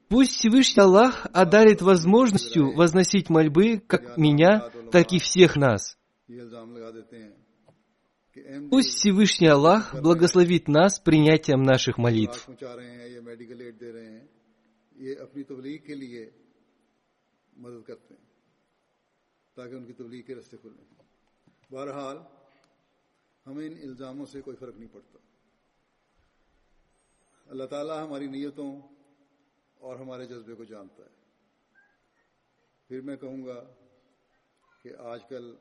Пусть 0.09 0.31
Всевышний 0.31 0.81
Аллах 0.81 1.27
одарит 1.33 1.81
возможностью 1.81 2.73
возносить 2.73 3.29
мольбы 3.29 3.79
как 3.85 4.17
меня, 4.17 4.71
так 4.91 5.11
и 5.11 5.19
всех 5.19 5.57
нас. 5.57 5.97
Пусть 8.47 8.89
Всевышний 8.89 9.47
Аллах 9.47 9.93
благословит 10.01 10.69
нас 10.69 10.99
принятием 10.99 11.63
наших 11.63 11.97
молитв. 11.97 12.49
بہرحال 21.71 22.17
ہمیں 23.45 23.65
ان 23.67 23.77
الزاموں 23.83 24.25
سے 24.25 24.41
کوئی 24.41 24.57
فرق 24.57 24.77
نہیں 24.77 24.93
پڑتا 24.93 25.19
اللہ 27.47 27.63
تعالیٰ 27.63 27.97
ہماری 28.03 28.27
نیتوں 28.27 28.71
اور 29.79 29.95
ہمارے 29.95 30.25
جذبے 30.25 30.55
کو 30.55 30.63
جانتا 30.63 31.03
ہے 31.03 31.15
پھر 32.89 33.01
میں 33.01 33.15
کہوں 33.17 33.45
گا 33.45 33.59
کہ 34.83 34.95
آج 34.99 35.25
کل 35.29 35.55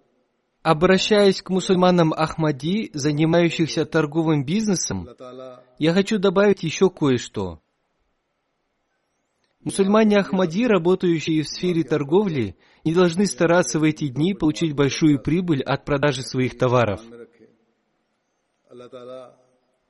Обращаясь 0.67 1.43
к 1.43 1.51
мусульманам 1.51 2.13
Ахмади, 2.13 2.91
занимающихся 2.93 3.87
торговым 3.87 4.45
бизнесом, 4.45 5.09
я 5.79 5.93
хочу 5.93 6.19
добавить 6.19 6.65
еще 6.65 6.91
кое-что. 6.91 7.61
Мусульмане 9.63 10.17
Ахмади, 10.17 10.67
работающие 10.67 11.45
в 11.45 11.49
сфере 11.49 11.85
торговли, 11.85 12.57
не 12.83 12.93
должны 12.95 13.27
стараться 13.27 13.79
в 13.79 13.85
эти 13.85 14.09
дни 14.09 14.35
получить 14.35 14.75
большую 14.75 15.23
прибыль 15.23 15.63
от 15.63 15.85
продажи 15.85 16.23
своих 16.23 16.59
товаров. 16.59 17.01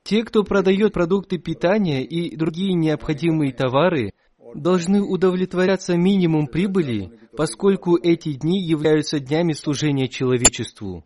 Те, 0.03 0.25
кто 0.25 0.45
продает 0.45 0.93
продукты 0.93 1.39
питания 1.39 2.05
и 2.05 2.37
другие 2.37 2.75
необходимые 2.75 3.55
товары, 3.55 4.13
должны 4.55 5.01
удовлетворяться 5.01 5.97
минимум 5.97 6.47
прибыли, 6.49 7.19
поскольку 7.37 7.97
эти 7.97 8.33
дни 8.33 8.61
являются 8.61 9.21
днями 9.21 9.53
служения 9.53 10.09
человечеству. 10.09 11.05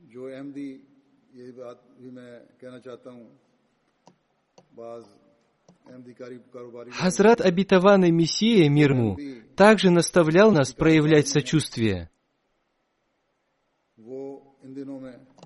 Хазрат 6.92 7.40
обетованный 7.40 8.10
Мессия 8.10 8.68
мир 8.68 8.92
ему 8.92 9.18
также 9.56 9.90
наставлял 9.90 10.52
нас 10.52 10.72
проявлять 10.72 11.28
сочувствие. 11.28 12.10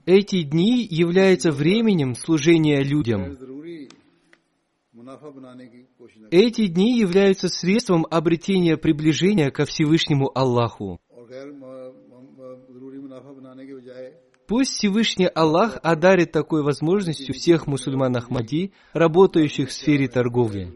Эти 0.07 0.42
дни 0.42 0.87
являются 0.88 1.51
временем 1.51 2.14
служения 2.14 2.83
людям. 2.83 3.38
Эти 6.31 6.67
дни 6.67 6.99
являются 6.99 7.49
средством 7.49 8.07
обретения 8.11 8.77
приближения 8.77 9.51
ко 9.51 9.64
Всевышнему 9.64 10.31
Аллаху. 10.35 11.01
Пусть 14.47 14.75
Всевышний 14.75 15.27
Аллах 15.27 15.79
одарит 15.83 16.33
такой 16.33 16.62
возможностью 16.62 17.35
всех 17.35 17.67
мусульман 17.67 18.17
Ахмади, 18.17 18.73
работающих 18.93 19.69
в 19.69 19.73
сфере 19.73 20.09
торговли. 20.09 20.73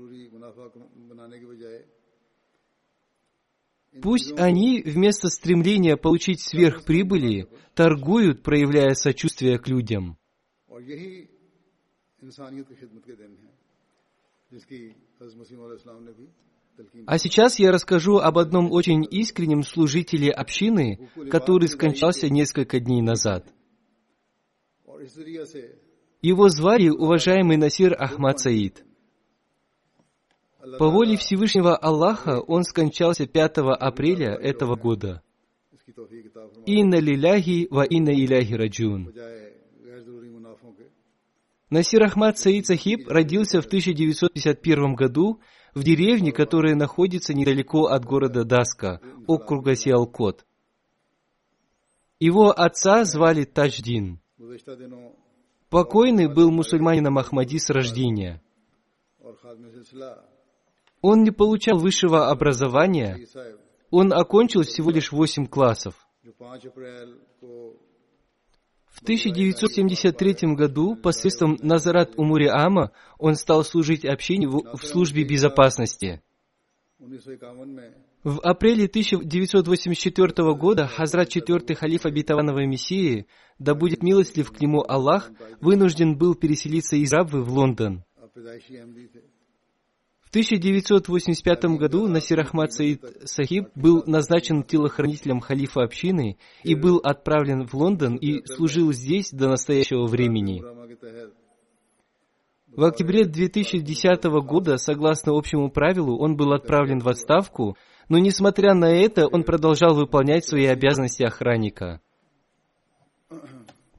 Пусть 4.01 4.33
они 4.39 4.83
вместо 4.83 5.29
стремления 5.29 5.97
получить 5.97 6.41
сверхприбыли 6.41 7.49
торгуют, 7.75 8.43
проявляя 8.43 8.95
сочувствие 8.95 9.59
к 9.59 9.69
людям. 9.69 10.17
А 17.07 17.19
сейчас 17.19 17.59
я 17.59 17.73
расскажу 17.73 18.19
об 18.19 18.39
одном 18.39 18.71
очень 18.71 19.05
искреннем 19.11 19.63
служителе 19.63 20.31
общины, 20.31 21.11
который 21.31 21.69
скончался 21.69 22.29
несколько 22.29 22.79
дней 22.81 23.03
назад. 23.03 23.47
Его 26.23 26.49
звали 26.49 26.89
уважаемый 26.89 27.57
Насир 27.57 27.95
Ахмад 27.99 28.41
Саид. 28.41 28.85
По 30.79 30.89
воле 30.91 31.17
Всевышнего 31.17 31.77
Аллаха 31.77 32.41
он 32.41 32.63
скончался 32.65 33.27
5 33.27 33.59
апреля 33.79 34.35
этого 34.35 34.77
года. 34.77 35.23
Инна 36.67 36.97
лиляхи 36.97 37.67
ва 37.71 37.85
инна 37.85 38.11
иляхи 38.11 38.53
раджун. 38.55 39.13
Насир 41.71 42.03
Ахмад 42.03 42.39
Саид 42.39 42.67
Сахиб 42.67 43.09
родился 43.09 43.61
в 43.61 43.67
1951 43.67 44.95
году 44.95 45.41
в 45.75 45.85
деревне, 45.85 46.33
которая 46.33 46.75
находится 46.75 47.35
недалеко 47.35 47.87
от 47.87 48.05
города 48.05 48.45
Даска, 48.45 49.01
округа 49.27 49.75
Сиалкот. 49.75 50.47
Его 52.21 52.51
отца 52.51 53.05
звали 53.05 53.45
Тадждин. 53.45 54.21
Покойный 55.69 56.33
был 56.33 56.51
мусульманином 56.51 57.19
Ахмади 57.19 57.59
с 57.59 57.69
рождения. 57.69 58.43
Он 61.03 61.23
не 61.23 61.31
получал 61.31 61.79
высшего 61.79 62.31
образования. 62.31 63.27
Он 63.91 64.13
окончил 64.13 64.63
всего 64.63 64.91
лишь 64.91 65.13
восемь 65.13 65.47
классов. 65.47 65.95
В 68.99 69.03
1973 69.03 70.55
году 70.55 70.97
посредством 70.97 71.57
Назарат 71.63 72.15
Умури 72.17 72.49
Ама 72.49 72.91
он 73.17 73.37
стал 73.37 73.63
служить 73.63 74.05
общине 74.05 74.49
в, 74.49 74.77
в 74.77 74.85
службе 74.85 75.23
безопасности. 75.23 76.21
В 76.99 78.41
апреле 78.41 78.87
1984 78.87 80.55
года 80.55 80.89
Хазрат 80.89 81.29
IV 81.29 81.75
халиф 81.77 82.07
обетованного 82.07 82.67
Мессии, 82.67 83.29
да 83.61 83.77
будет 83.77 84.03
милостлив 84.03 84.51
к 84.51 84.61
нему 84.61 84.85
Аллах, 84.87 85.31
вынужден 85.61 86.19
был 86.19 86.35
переселиться 86.35 86.97
из 86.97 87.13
Абвы 87.13 87.45
в 87.45 87.53
Лондон. 87.53 88.03
В 90.29 90.31
1985 90.31 91.79
году 91.79 92.07
Насир 92.07 92.41
Ахмад 92.41 92.71
Саид 92.75 93.03
Сахиб 93.25 93.69
был 93.75 94.03
назначен 94.07 94.63
телохранителем 94.63 95.41
халифа 95.41 95.81
общины 95.81 96.37
и 96.63 96.75
был 96.75 96.99
отправлен 96.99 97.67
в 97.67 97.73
Лондон 97.73 98.17
и 98.17 98.45
служил 98.45 98.93
здесь 98.93 99.31
до 99.31 99.49
настоящего 99.49 100.07
времени. 100.07 100.63
В 102.67 102.85
октябре 102.85 103.25
2010 103.25 104.25
года, 104.45 104.77
согласно 104.77 105.33
общему 105.35 105.71
правилу, 105.71 106.19
он 106.19 106.37
был 106.37 106.53
отправлен 106.53 106.99
в 106.99 107.09
отставку, 107.09 107.79
но 108.11 108.19
несмотря 108.19 108.75
на 108.75 108.91
это, 108.91 109.29
он 109.29 109.45
продолжал 109.45 109.95
выполнять 109.95 110.45
свои 110.45 110.67
обязанности 110.67 111.23
охранника. 111.23 112.03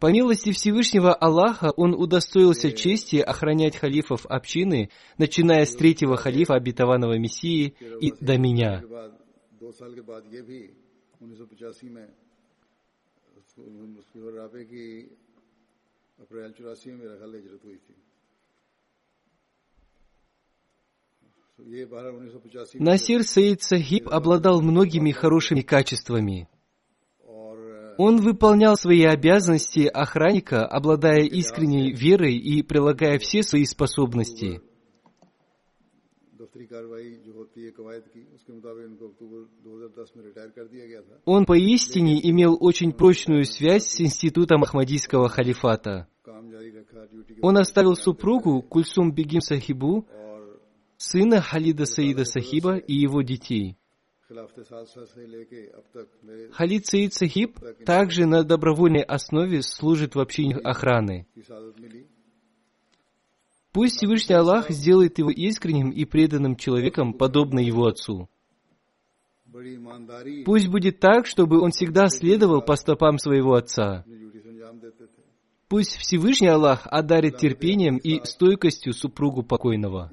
По 0.00 0.11
милости 0.12 0.53
Всевышнего 0.53 1.14
Аллаха 1.14 1.70
он 1.77 1.94
удостоился 1.94 2.72
чести 2.72 3.16
охранять 3.16 3.77
халифов 3.77 4.27
общины, 4.27 4.90
начиная 5.16 5.64
с 5.64 5.74
третьего 5.74 6.16
халифа 6.16 6.55
обетованного 6.57 7.16
Мессии 7.18 7.74
и 8.00 8.12
до 8.20 8.37
меня. 8.37 8.81
के 8.81 8.87
बाद 8.87 9.12
दो 9.61 9.70
साल 9.72 9.94
के 9.94 10.03
बाद 10.03 10.22
ये 10.35 10.42
भी 10.42 10.61
उन्नीस 11.22 11.38
सौ 11.38 11.44
पचासी 11.48 11.88
में 11.88 12.05
उसकी 13.96 14.18
राबे 14.37 14.62
की 14.68 14.85
अप्रैल 16.20 16.50
चौरासी 16.59 16.90
में 16.90 16.98
मेरा 17.00 17.14
ख्याल 17.16 17.33
हिजरत 17.35 17.62
हुई 17.64 17.79
थी 17.87 17.94
तो 21.57 21.62
ये 21.64 21.85
बारह 21.88 22.11
उन्नीस 22.18 22.33
सौ 22.35 22.40
पचासी 22.44 22.79
Насир 22.79 23.22
Саид 23.22 23.62
Сахиб 23.62 24.09
обладал 24.11 24.61
многими 24.61 25.12
хорошими 25.12 25.62
качествами. 25.62 26.48
Он 28.01 28.15
выполнял 28.21 28.77
свои 28.77 29.03
обязанности 29.03 29.81
охранника, 29.81 30.65
обладая 30.65 31.25
искренней 31.25 31.91
верой 31.91 32.38
и 32.38 32.63
прилагая 32.63 33.19
все 33.19 33.43
свои 33.43 33.65
способности. 33.65 34.62
Он 41.25 41.45
поистине 41.45 42.29
имел 42.29 42.57
очень 42.62 42.93
прочную 42.93 43.43
связь 43.43 43.88
с 43.88 43.99
институтом 43.99 44.63
Ахмадийского 44.63 45.27
халифата. 45.27 46.07
Он 47.41 47.57
оставил 47.57 47.95
супругу 47.95 48.62
Кульсум 48.62 49.12
Бегим 49.12 49.41
Сахибу, 49.41 50.07
сына 50.95 51.41
Халида 51.41 51.83
Саида 51.83 52.23
Сахиба 52.23 52.77
и 52.77 52.93
его 52.93 53.21
детей. 53.23 53.79
Халид 56.52 56.86
Саид 56.86 57.13
Сахиб 57.13 57.60
также 57.86 58.26
на 58.26 58.44
добровольной 58.44 59.02
основе 59.02 59.63
служит 59.63 60.13
в 60.13 60.20
общине 60.20 60.56
охраны. 60.56 61.26
Пусть 63.72 63.98
Всевышний 63.98 64.36
Аллах 64.36 64.70
сделает 64.70 65.18
его 65.18 65.32
искренним 65.32 65.89
и 65.92 66.06
преданным 66.06 66.56
человеком, 66.56 67.13
подобно 67.13 67.60
его 67.60 67.88
отцу. 67.88 68.30
Пусть 70.46 70.68
будет 70.68 71.00
так, 71.00 71.26
чтобы 71.26 71.60
он 71.60 71.72
всегда 71.72 72.08
следовал 72.10 72.62
по 72.62 72.76
стопам 72.76 73.18
своего 73.18 73.56
отца. 73.56 74.06
Пусть 75.68 75.98
Всевышний 75.98 76.48
Аллах 76.48 76.86
одарит 76.86 77.38
терпением 77.38 77.98
и 77.98 78.24
стойкостью 78.26 78.94
супругу 78.94 79.44
покойного. 79.44 80.12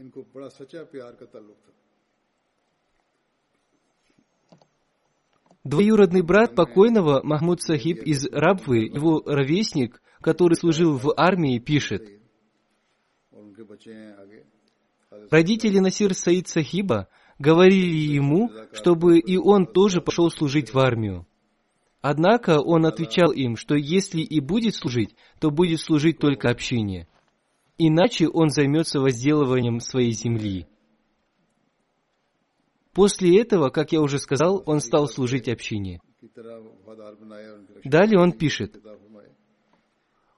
Двоюродный 5.66 6.22
брат 6.22 6.54
покойного 6.54 7.22
Махмуд 7.24 7.60
Сахиб 7.60 7.98
из 8.04 8.24
Рабвы, 8.30 8.84
его 8.84 9.20
ровесник, 9.26 10.00
который 10.20 10.54
служил 10.54 10.96
в 10.96 11.12
армии, 11.16 11.58
пишет. 11.58 12.08
Родители 15.28 15.80
Насир 15.80 16.14
Саид 16.14 16.46
Сахиба 16.46 17.08
говорили 17.40 17.96
ему, 17.96 18.52
чтобы 18.72 19.18
и 19.18 19.36
он 19.36 19.66
тоже 19.66 20.00
пошел 20.00 20.30
служить 20.30 20.72
в 20.72 20.78
армию. 20.78 21.26
Однако 22.00 22.60
он 22.60 22.86
отвечал 22.86 23.32
им, 23.32 23.56
что 23.56 23.74
если 23.74 24.20
и 24.20 24.38
будет 24.38 24.76
служить, 24.76 25.16
то 25.40 25.50
будет 25.50 25.80
служить 25.80 26.20
только 26.20 26.48
общине. 26.48 27.08
Иначе 27.76 28.28
он 28.28 28.50
займется 28.50 29.00
возделыванием 29.00 29.80
своей 29.80 30.12
земли. 30.12 30.68
После 32.96 33.38
этого, 33.42 33.68
как 33.68 33.92
я 33.92 34.00
уже 34.00 34.18
сказал, 34.18 34.62
он 34.64 34.80
стал 34.80 35.06
служить 35.06 35.50
общине. 35.50 36.00
Далее 37.84 38.18
он 38.18 38.32
пишет. 38.32 38.80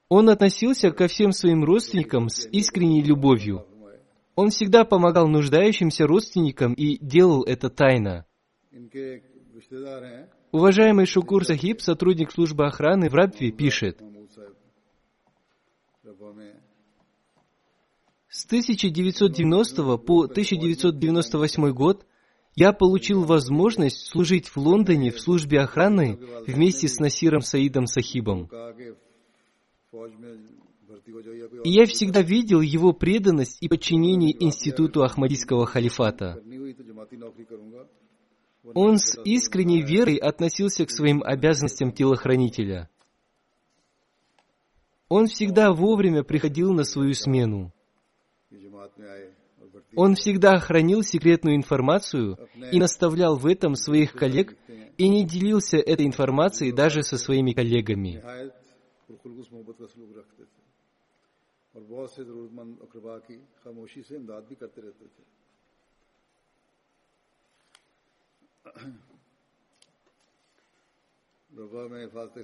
Он 0.09 0.29
относился 0.29 0.91
ко 0.91 1.07
всем 1.07 1.31
своим 1.31 1.63
родственникам 1.63 2.29
с 2.29 2.49
искренней 2.49 3.05
любовью. 3.05 3.65
Он 4.35 4.51
всегда 4.51 4.85
помогал 4.85 5.29
нуждающимся 5.29 6.05
родственникам 6.09 6.73
и 6.73 6.99
делал 6.99 7.45
это 7.45 7.71
тайно. 7.71 8.27
Уважаемый 10.51 11.07
Шукур 11.07 11.45
Сахиб, 11.45 11.81
сотрудник 11.81 12.33
службы 12.33 12.67
охраны 12.67 13.09
в 13.09 13.15
Рабве, 13.15 13.53
пишет. 13.53 14.03
С 18.29 18.47
1990 18.47 19.97
по 19.99 20.23
1998 20.25 21.71
год– 21.71 22.05
я 22.61 22.73
получил 22.73 23.23
возможность 23.23 24.09
служить 24.09 24.49
в 24.49 24.57
Лондоне 24.57 25.13
в 25.13 25.21
службе 25.21 25.61
охраны 25.61 26.19
вместе 26.45 26.89
с 26.89 26.99
Насиром 26.99 27.41
Саидом 27.41 27.87
Сахибом. 27.87 28.51
И 31.63 31.71
я 31.71 31.87
всегда 31.87 32.21
видел 32.21 32.61
его 32.61 32.93
преданность 32.93 33.59
и 33.61 33.69
подчинение 33.69 34.35
институту 34.45 35.05
Ахмадийского 35.05 35.67
халифата. 35.67 36.43
Он 38.75 38.99
с 38.99 39.17
искренней 39.25 39.83
верой 39.83 40.17
относился 40.17 40.85
к 40.85 40.91
своим 40.91 41.23
обязанностям 41.23 41.93
телохранителя. 41.93 42.91
Он 45.09 45.29
всегда 45.29 45.71
вовремя 45.73 46.25
приходил 46.25 46.73
на 46.73 46.83
свою 46.83 47.15
смену. 47.15 47.73
Он 49.95 50.15
всегда 50.15 50.59
хранил 50.59 51.03
секретную 51.03 51.57
информацию 51.57 52.39
и 52.73 52.79
наставлял 52.79 53.37
в 53.37 53.47
этом 53.47 53.75
своих 53.75 54.13
коллег 54.13 54.57
и 54.99 55.09
не 55.09 55.25
делился 55.25 55.79
этой 55.79 56.07
информацией 56.07 56.73
даже 56.73 57.03
со 57.03 57.17
своими 57.17 57.53
коллегами. 57.53 58.23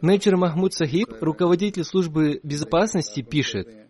Нейджер 0.02 0.36
Махмуд 0.36 0.72
Сахиб, 0.72 1.08
руководитель 1.20 1.84
службы 1.84 2.40
безопасности, 2.42 3.22
пишет– 3.22 3.68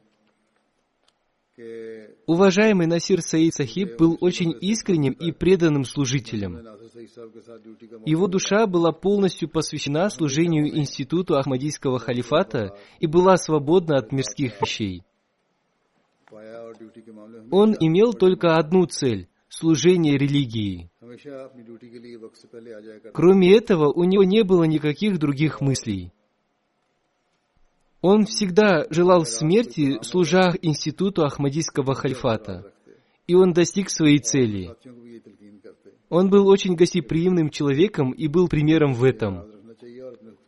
Уважаемый 2.27 2.89
Насир 2.89 3.23
Саид 3.23 3.55
Сахиб 3.55 3.97
был 3.97 4.19
очень 4.21 4.57
искренним 4.61 5.13
и 5.13 5.31
преданным 5.31 5.85
служителем. 5.85 6.59
Его 8.05 8.27
душа 8.27 8.67
была 8.67 8.91
полностью 8.91 9.49
посвящена 9.49 10.11
служению 10.11 10.77
институту 10.77 11.37
Ахмадийского 11.37 12.01
халифата 12.01 12.77
и 12.99 13.07
была 13.07 13.37
свободна 13.37 13.99
от 13.99 14.11
мирских 14.11 14.61
вещей. 14.61 15.05
Он 17.53 17.77
имел 17.79 18.15
только 18.15 18.57
одну 18.57 18.87
цель– 18.87 19.29
служение 19.49 20.19
религии. 20.19 20.91
Кроме 23.13 23.57
этого, 23.57 23.93
у 23.93 24.03
него 24.03 24.25
не 24.25 24.43
было 24.43 24.65
никаких 24.65 25.19
других 25.19 25.61
мыслей– 25.61 26.13
он 28.07 28.27
всегда 28.27 28.85
желал 28.91 29.25
смерти, 29.25 29.97
служа 30.03 30.53
институту 30.61 31.25
Ахмадийского 31.25 31.95
халифата. 31.95 32.71
И 33.27 33.35
он 33.35 33.55
достиг 33.55 33.89
своей 33.89 34.19
цели. 34.19 34.75
Он 36.11 36.29
был 36.29 36.47
очень 36.49 36.75
гостеприимным 36.75 37.49
человеком 37.49 38.11
и 38.13 38.29
был 38.29 38.49
примером 38.49 38.93
в 38.93 39.05
этом. 39.05 39.47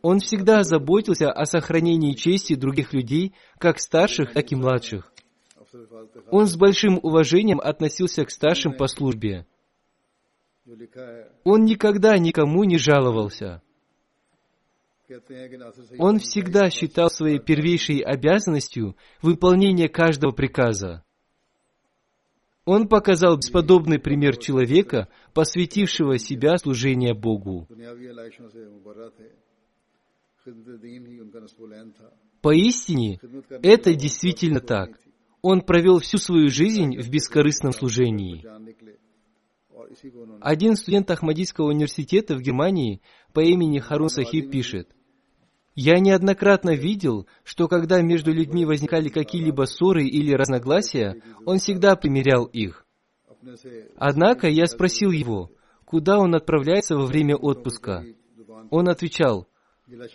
Он 0.03 0.19
всегда 0.19 0.61
заботился 0.61 1.31
о 1.31 1.45
сохранении 1.45 2.13
чести 2.13 2.53
других 2.53 2.93
людей, 2.93 3.33
как 3.57 3.79
старших, 3.79 4.33
так 4.33 4.51
и 4.51 4.55
младших. 4.55 5.11
Он 6.29 6.45
с 6.45 6.55
большим 6.55 6.99
уважением 7.01 7.59
относился 7.59 8.23
к 8.23 8.29
старшим 8.29 8.73
по 8.77 8.85
службе. 8.85 9.47
Он 11.43 11.65
никогда 11.65 12.19
никому 12.19 12.65
не 12.65 12.77
жаловался. 12.77 13.63
Он 15.97 16.19
всегда 16.19 16.69
считал 16.69 17.09
своей 17.09 17.39
первейшей 17.39 17.99
обязанностью 17.99 18.95
выполнение 19.21 19.87
каждого 19.87 20.31
приказа. 20.31 21.03
Он 22.65 22.89
показал 22.89 23.37
бесподобный 23.37 23.97
пример 23.97 24.35
человека, 24.35 25.07
посвятившего 25.33 26.17
себя 26.17 26.57
служению 26.57 27.15
Богу. 27.15 27.65
Поистине, 32.41 33.19
это 33.63 33.93
действительно 33.93 34.59
так. 34.59 34.99
Он 35.41 35.61
провел 35.61 35.99
всю 35.99 36.17
свою 36.17 36.49
жизнь 36.49 36.97
в 36.97 37.09
бескорыстном 37.09 37.71
служении. 37.71 38.45
Один 40.41 40.75
студент 40.75 41.09
Ахмадийского 41.09 41.67
университета 41.67 42.35
в 42.35 42.41
Германии 42.41 43.01
по 43.33 43.39
имени 43.39 43.79
Харун 43.79 44.09
Сахиб 44.09 44.51
пишет, 44.51 44.93
я 45.79 45.99
неоднократно 45.99 46.73
видел, 46.73 47.27
что 47.43 47.67
когда 47.67 48.01
между 48.01 48.33
людьми 48.33 48.65
возникали 48.65 49.09
какие-либо 49.09 49.65
ссоры 49.65 50.07
или 50.07 50.33
разногласия, 50.33 51.21
он 51.45 51.59
всегда 51.59 51.95
примирял 51.95 52.45
их. 52.45 52.83
Однако 53.95 54.47
я 54.47 54.65
спросил 54.65 55.11
его, 55.11 55.51
куда 55.85 56.17
он 56.17 56.33
отправляется 56.33 56.95
во 56.95 57.05
время 57.05 57.35
отпуска. 57.35 58.03
Он 58.71 58.89
отвечал, 58.89 59.47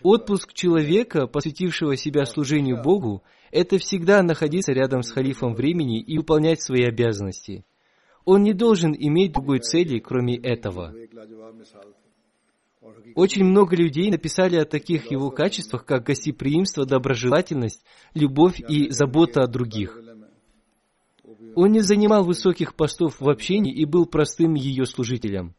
отпуск 0.02 0.52
человека, 0.52 1.28
посвятившего 1.28 1.96
себя 1.96 2.24
служению 2.26 2.82
Богу, 2.82 3.22
это 3.52 3.78
всегда 3.78 4.20
находиться 4.24 4.72
рядом 4.72 5.04
с 5.04 5.12
халифом 5.12 5.54
времени 5.54 6.00
и 6.00 6.18
выполнять 6.18 6.60
свои 6.60 6.82
обязанности. 6.82 7.64
Он 8.24 8.42
не 8.42 8.52
должен 8.52 8.96
иметь 8.98 9.34
другой 9.34 9.60
цели, 9.60 10.00
кроме 10.00 10.36
этого. 10.38 10.92
Очень 13.14 13.44
много 13.44 13.76
людей 13.76 14.10
написали 14.10 14.56
о 14.56 14.64
таких 14.64 15.10
его 15.10 15.30
качествах, 15.30 15.84
как 15.84 16.04
гостеприимство, 16.04 16.84
доброжелательность, 16.84 17.84
любовь 18.14 18.60
и 18.60 18.90
забота 18.90 19.42
о 19.42 19.46
других. 19.46 19.98
Он 21.54 21.70
не 21.70 21.80
занимал 21.80 22.24
высоких 22.24 22.74
постов 22.74 23.20
в 23.20 23.28
общении 23.28 23.72
и 23.72 23.84
был 23.84 24.06
простым 24.06 24.54
ее 24.54 24.86
служителем. 24.86 25.54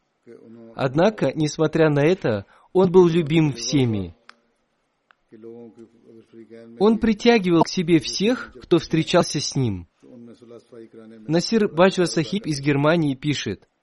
Однако, 0.74 1.32
несмотря 1.34 1.88
на 1.88 2.00
это, 2.00 2.46
он 2.72 2.90
был 2.90 3.06
любим 3.06 3.52
всеми. 3.52 4.14
Он 6.80 6.98
притягивал 6.98 7.62
к 7.62 7.68
себе 7.68 8.00
всех, 8.00 8.52
кто 8.60 8.78
встречался 8.78 9.40
с 9.40 9.54
ним. 9.54 9.86
Насир 11.28 11.68
Бачва 11.72 12.04
Сахиб 12.06 12.46
из 12.46 12.60
Германии 12.60 13.14
пишет– 13.14 13.68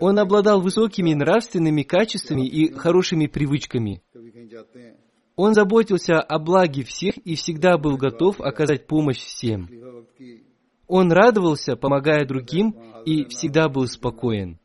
он 0.00 0.18
обладал 0.18 0.60
высокими 0.60 1.14
нравственными 1.14 1.82
качествами 1.82 2.46
и 2.46 2.72
хорошими 2.72 3.26
привычками. 3.26 4.02
Он 5.36 5.54
заботился 5.54 6.20
о 6.20 6.38
благе 6.38 6.84
всех 6.84 7.16
и 7.18 7.34
всегда 7.34 7.76
был 7.76 7.96
готов 7.96 8.40
оказать 8.40 8.86
помощь 8.86 9.18
всем. 9.18 9.68
Он 10.86 11.10
радовался, 11.12 11.76
помогая 11.76 12.24
другим, 12.26 12.76
и 13.04 13.24
всегда 13.26 13.68
был 13.68 13.86
спокоен. 13.86 14.58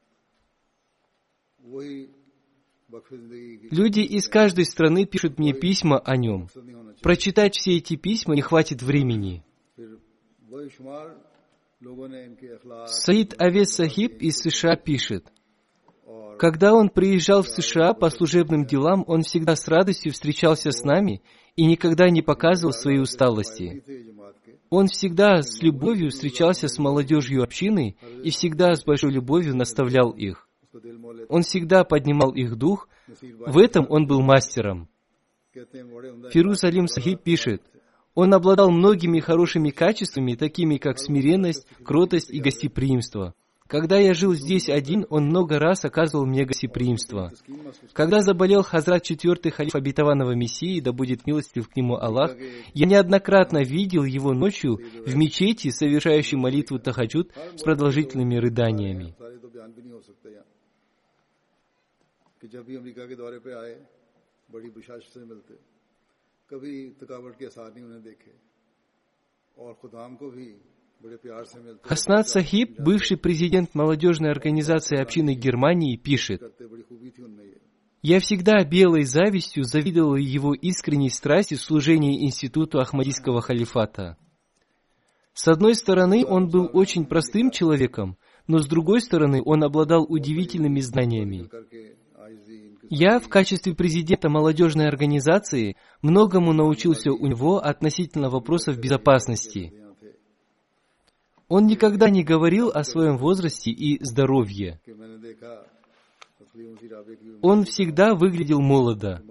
Люди 3.72 4.02
из 4.02 4.28
каждой 4.28 4.66
страны 4.66 5.06
пишут 5.06 5.40
мне 5.40 5.54
письма 5.54 6.00
о 6.00 6.18
нем. 6.18 6.50
Прочитать 7.02 7.56
все 7.56 7.78
эти 7.78 7.96
письма 7.96 8.36
не 8.36 8.42
хватит 8.42 8.82
времени. 8.82 9.44
Саид 12.88 13.36
Авес 13.42 13.76
Сахиб 13.76 14.22
из 14.22 14.40
США 14.40 14.76
пишет, 14.76 15.32
когда 16.38 16.74
он 16.74 16.90
приезжал 16.90 17.42
в 17.42 17.48
США 17.48 17.94
по 17.94 18.10
служебным 18.10 18.66
делам, 18.66 19.06
он 19.08 19.22
всегда 19.22 19.56
с 19.56 19.66
радостью 19.68 20.12
встречался 20.12 20.72
с 20.72 20.84
нами 20.84 21.22
и 21.56 21.66
никогда 21.66 22.10
не 22.10 22.22
показывал 22.22 22.74
своей 22.74 23.00
усталости. 23.00 23.84
Он 24.70 24.88
всегда 24.88 25.42
с 25.42 25.62
любовью 25.62 26.10
встречался 26.10 26.68
с 26.68 26.78
молодежью 26.80 27.44
общины 27.44 27.96
и 28.24 28.30
всегда 28.30 28.76
с 28.76 28.84
большой 28.84 29.12
любовью 29.12 29.56
наставлял 29.56 30.12
их. 30.12 30.50
Он 31.30 31.44
всегда 31.44 31.86
поднимал 31.86 32.32
их 32.32 32.58
дух, 32.58 32.90
в 33.08 33.58
этом 33.58 33.86
он 33.90 34.06
был 34.06 34.22
мастером. 34.22 34.90
Фирус 36.32 36.64
Алим 36.64 36.88
Сахиб 36.88 37.22
пишет, 37.22 37.64
он 38.15 38.33
обладал 38.33 38.71
многими 38.71 39.21
хорошими 39.21 39.71
качествами, 39.71 40.35
такими 40.35 40.77
как 40.77 40.99
смиренность, 40.99 41.67
кротость 41.85 42.31
и 42.31 42.41
гостеприимство. 42.41 43.35
Когда 43.67 43.99
я 43.99 44.13
жил 44.13 44.35
здесь 44.35 44.69
один, 44.69 45.07
он 45.09 45.25
много 45.25 45.59
раз 45.59 45.85
оказывал 45.87 46.27
мне 46.27 46.45
гостеприимство. 46.45 47.33
तस्कीन 47.33 47.63
महसूस 47.65 47.93
Когда 47.95 48.21
заболел 48.21 48.63
Хазрат 48.63 49.03
четвертый 49.03 49.51
халиф 49.51 49.75
обетованного 49.75 50.35
Мессии, 50.35 50.81
да 50.81 50.93
будет 50.93 51.27
милостив 51.27 51.69
к 51.69 51.75
нему 51.75 51.97
Аллах, 51.97 52.37
я 52.75 52.87
неоднократно 52.87 53.63
видел 53.65 54.05
его 54.05 54.35
ночью 54.35 54.79
в 55.07 55.17
мечети, 55.17 55.71
совершающей 55.71 56.37
молитву 56.37 56.79
Тахаджуд 56.79 57.33
с 57.57 57.63
продолжительными 57.63 58.37
рыданиями. 58.37 59.15
सारे 59.19 59.39
तो 59.41 59.49
बयान 59.49 59.73
भी 59.73 59.83
नहीं 59.83 59.93
हो 59.93 60.01
सकते 60.01 60.29
यहाँ 60.29 60.47
कि 62.41 62.49
जब 62.53 62.65
भी 62.69 62.77
अमेरिका 62.77 63.05
के 63.09 63.17
दौरे 63.17 63.39
पे 63.41 63.53
आए 63.57 63.75
बड़ी 64.53 64.69
बुशाश 64.77 65.09
से 65.09 65.25
मिलते 65.25 65.68
कभी 66.50 66.96
Хасан 71.84 72.24
Сахиб, 72.26 72.80
бывший 72.80 73.18
президент 73.18 73.74
молодежной 73.74 74.32
организации 74.32 75.00
общины 75.00 75.34
Германии, 75.34 75.96
пишет, 75.96 76.42
«Я 78.02 78.20
всегда 78.20 78.64
белой 78.66 79.04
завистью 79.04 79.64
завидовал 79.64 80.16
его 80.16 80.54
искренней 80.54 81.10
страсти 81.10 81.56
в 81.56 81.62
служении 81.62 82.26
Институту 82.26 82.80
Ахмадийского 82.80 83.42
халифата. 83.42 84.18
С 85.34 85.48
одной 85.48 85.76
стороны, 85.76 86.26
он 86.26 86.50
был 86.50 86.70
очень 86.74 87.06
простым 87.06 87.52
человеком, 87.52 88.18
но 88.48 88.58
с 88.58 88.68
другой 88.68 89.00
стороны, 89.00 89.42
он 89.46 89.64
обладал 89.64 90.04
удивительными 90.04 90.82
знаниями. 90.82 91.50
Я 92.92 93.20
в 93.20 93.30
качестве 93.30 93.76
президента 93.76 94.30
молодежной 94.30 94.88
организации 94.88 95.78
многому 96.02 96.54
научился 96.54 97.12
у 97.12 97.28
него 97.28 97.60
относительно 97.60 98.32
вопросов 98.32 98.80
безопасности. 98.80 99.72
Он 101.48 101.68
никогда 101.68 102.10
не 102.10 102.24
говорил 102.24 102.70
о 102.70 102.84
своем 102.84 103.18
возрасте 103.18 103.70
и 103.70 104.04
здоровье. 104.04 104.80
Он 107.44 107.64
всегда 107.66 108.16
выглядел 108.16 108.60
молодо. 108.60 109.22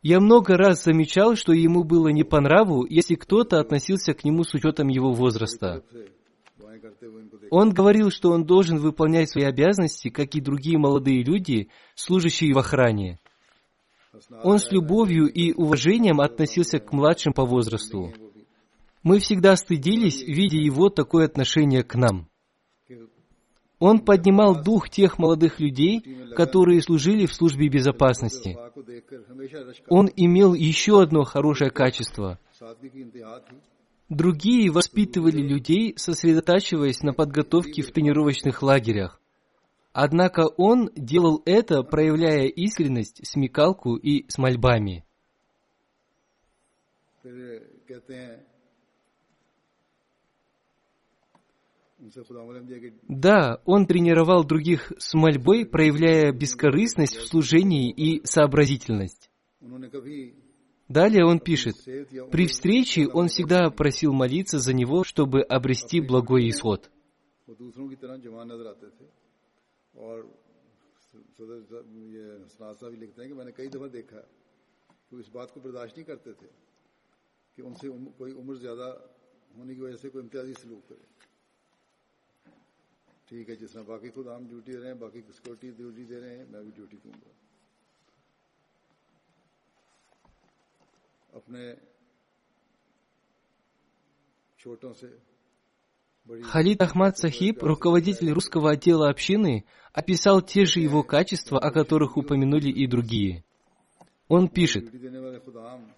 Я 0.00 0.18
много 0.18 0.56
раз 0.56 0.82
замечал, 0.82 1.36
что 1.36 1.52
ему 1.52 1.84
было 1.84 2.08
не 2.08 2.24
по 2.24 2.40
нраву, 2.40 2.86
если 2.86 3.16
кто-то 3.16 3.60
относился 3.60 4.14
к 4.14 4.24
нему 4.24 4.44
с 4.44 4.54
учетом 4.54 4.88
его 4.88 5.12
возраста. 5.12 5.84
Он 7.50 7.70
говорил, 7.70 8.10
что 8.10 8.30
он 8.30 8.44
должен 8.44 8.78
выполнять 8.78 9.30
свои 9.30 9.44
обязанности, 9.44 10.08
как 10.08 10.34
и 10.34 10.40
другие 10.40 10.78
молодые 10.78 11.22
люди, 11.22 11.68
служащие 11.94 12.54
в 12.54 12.58
охране. 12.58 13.18
Он 14.42 14.58
с 14.58 14.70
любовью 14.70 15.26
и 15.26 15.52
уважением 15.52 16.20
относился 16.20 16.78
к 16.78 16.92
младшим 16.92 17.32
по 17.32 17.44
возрасту. 17.44 18.12
Мы 19.02 19.18
всегда 19.18 19.56
стыдились, 19.56 20.22
видя 20.22 20.58
его 20.58 20.88
такое 20.88 21.26
отношение 21.26 21.82
к 21.82 21.94
нам. 21.94 22.28
Он 23.78 23.98
поднимал 23.98 24.62
дух 24.62 24.88
тех 24.88 25.18
молодых 25.18 25.58
людей, 25.58 26.02
которые 26.36 26.80
служили 26.82 27.26
в 27.26 27.34
службе 27.34 27.68
безопасности. 27.68 28.56
Он 29.88 30.08
имел 30.14 30.54
еще 30.54 31.02
одно 31.02 31.24
хорошее 31.24 31.70
качество. 31.70 32.38
Другие 34.12 34.70
воспитывали 34.70 35.40
людей, 35.40 35.94
сосредотачиваясь 35.96 37.00
на 37.00 37.14
подготовке 37.14 37.80
в 37.80 37.92
тренировочных 37.92 38.62
лагерях. 38.62 39.18
Однако 39.94 40.48
он 40.58 40.90
делал 40.94 41.40
это, 41.46 41.82
проявляя 41.82 42.46
искренность, 42.46 43.26
смекалку 43.26 43.96
и 43.96 44.28
с 44.28 44.36
мольбами. 44.36 45.06
Да, 53.08 53.62
он 53.64 53.86
тренировал 53.86 54.44
других 54.44 54.92
с 54.98 55.14
мольбой, 55.14 55.64
проявляя 55.64 56.32
бескорыстность 56.32 57.16
в 57.16 57.26
служении 57.26 57.90
и 57.90 58.22
сообразительность. 58.26 59.30
उन्होंने 60.91 61.09
कभी 61.09 61.19
Далее 61.19 61.25
он 61.25 61.39
пишет, 61.39 61.75
सेहत 61.75 62.13
या 62.13 62.25
при 62.25 62.47
встрече 62.47 63.07
он 63.07 63.27
всегда 63.27 63.69
просил 63.69 64.13
молиться 64.13 64.57
за 64.59 64.73
него, 64.73 65.03
чтобы 65.03 65.41
обрести 65.41 65.99
благой 65.99 66.47
исход. 66.49 66.89
वो 67.47 67.55
दूसरों 67.55 67.87
की 67.89 67.95
तरह 67.95 68.17
जवान 68.23 68.51
नजर 68.51 68.67
आते 68.67 68.87
थे 68.97 69.05
और 69.93 70.17
सदर 71.37 71.59
साहब 71.63 71.85
ये 72.15 72.25
सनाद 72.51 72.75
साहब 72.75 72.91
भी 72.91 72.97
लिखते 72.99 73.21
हैं 73.21 73.27
कि 73.31 73.35
मैंने 73.39 73.51
कई 73.51 73.67
दफा 73.67 73.87
देखा 73.87 74.17
है 74.17 74.27
कि 75.07 75.15
वो 75.15 75.19
इस 75.19 75.29
बात 75.31 75.51
को 75.51 75.59
बर्दाश्त 75.63 75.95
नहीं 75.95 76.07
करते 76.11 76.31
थे 76.43 76.49
कि 77.57 77.61
उनसे 77.63 77.87
उम, 77.87 78.05
कोई 78.19 78.31
उम्र 78.31 78.55
ज्यादा 78.59 78.87
होने 79.57 79.75
की 79.75 79.81
वजह 79.81 79.95
से 79.95 80.09
कोई 80.09 80.21
इम्तियाजी 80.23 80.53
सलूक 80.59 80.83
करे 80.91 81.05
ठीक 83.27 83.49
है 83.49 83.55
जिस 83.55 83.73
तरह 83.73 83.83
बाकी 83.83 84.09
खुद 84.11 84.27
आम 84.27 84.47
ड्यूटी 84.47 84.71
दे 84.71 84.79
रहे 84.79 84.91
हैं 84.91 84.99
बाकी 84.99 85.19
सिक्योरिटी 85.31 85.71
ड्यूटी 85.79 86.03
दे 86.11 86.17
रहे 86.19 86.35
हैं 86.37 86.45
मैं 86.51 86.63
भी 86.63 86.71
ड्यूटी 86.71 86.97
दूंगा 87.03 87.31
Халид 96.42 96.80
Ахмад 96.80 97.18
Сахиб, 97.18 97.62
руководитель 97.62 98.30
русского 98.30 98.70
отдела 98.70 99.08
общины, 99.08 99.64
описал 99.92 100.40
те 100.40 100.64
же 100.64 100.80
его 100.80 101.02
качества, 101.02 101.58
о 101.58 101.70
которых 101.70 102.16
упомянули 102.16 102.68
и 102.70 102.86
другие. 102.86 103.44
Он 104.32 104.48
пишет, 104.48 104.90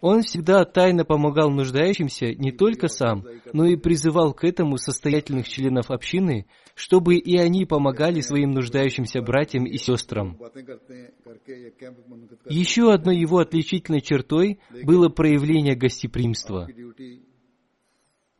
«Он 0.00 0.22
всегда 0.22 0.64
тайно 0.64 1.04
помогал 1.04 1.50
нуждающимся 1.50 2.34
не 2.34 2.50
только 2.50 2.88
сам, 2.88 3.24
но 3.52 3.64
и 3.64 3.76
призывал 3.76 4.34
к 4.34 4.42
этому 4.42 4.76
состоятельных 4.76 5.48
членов 5.48 5.92
общины, 5.92 6.46
чтобы 6.74 7.14
и 7.14 7.36
они 7.36 7.64
помогали 7.64 8.20
своим 8.22 8.50
нуждающимся 8.50 9.22
братьям 9.22 9.66
и 9.66 9.76
сестрам». 9.76 10.36
Еще 12.50 12.92
одной 12.92 13.18
его 13.18 13.38
отличительной 13.38 14.00
чертой 14.00 14.58
было 14.82 15.08
проявление 15.10 15.76
гостеприимства. 15.76 16.66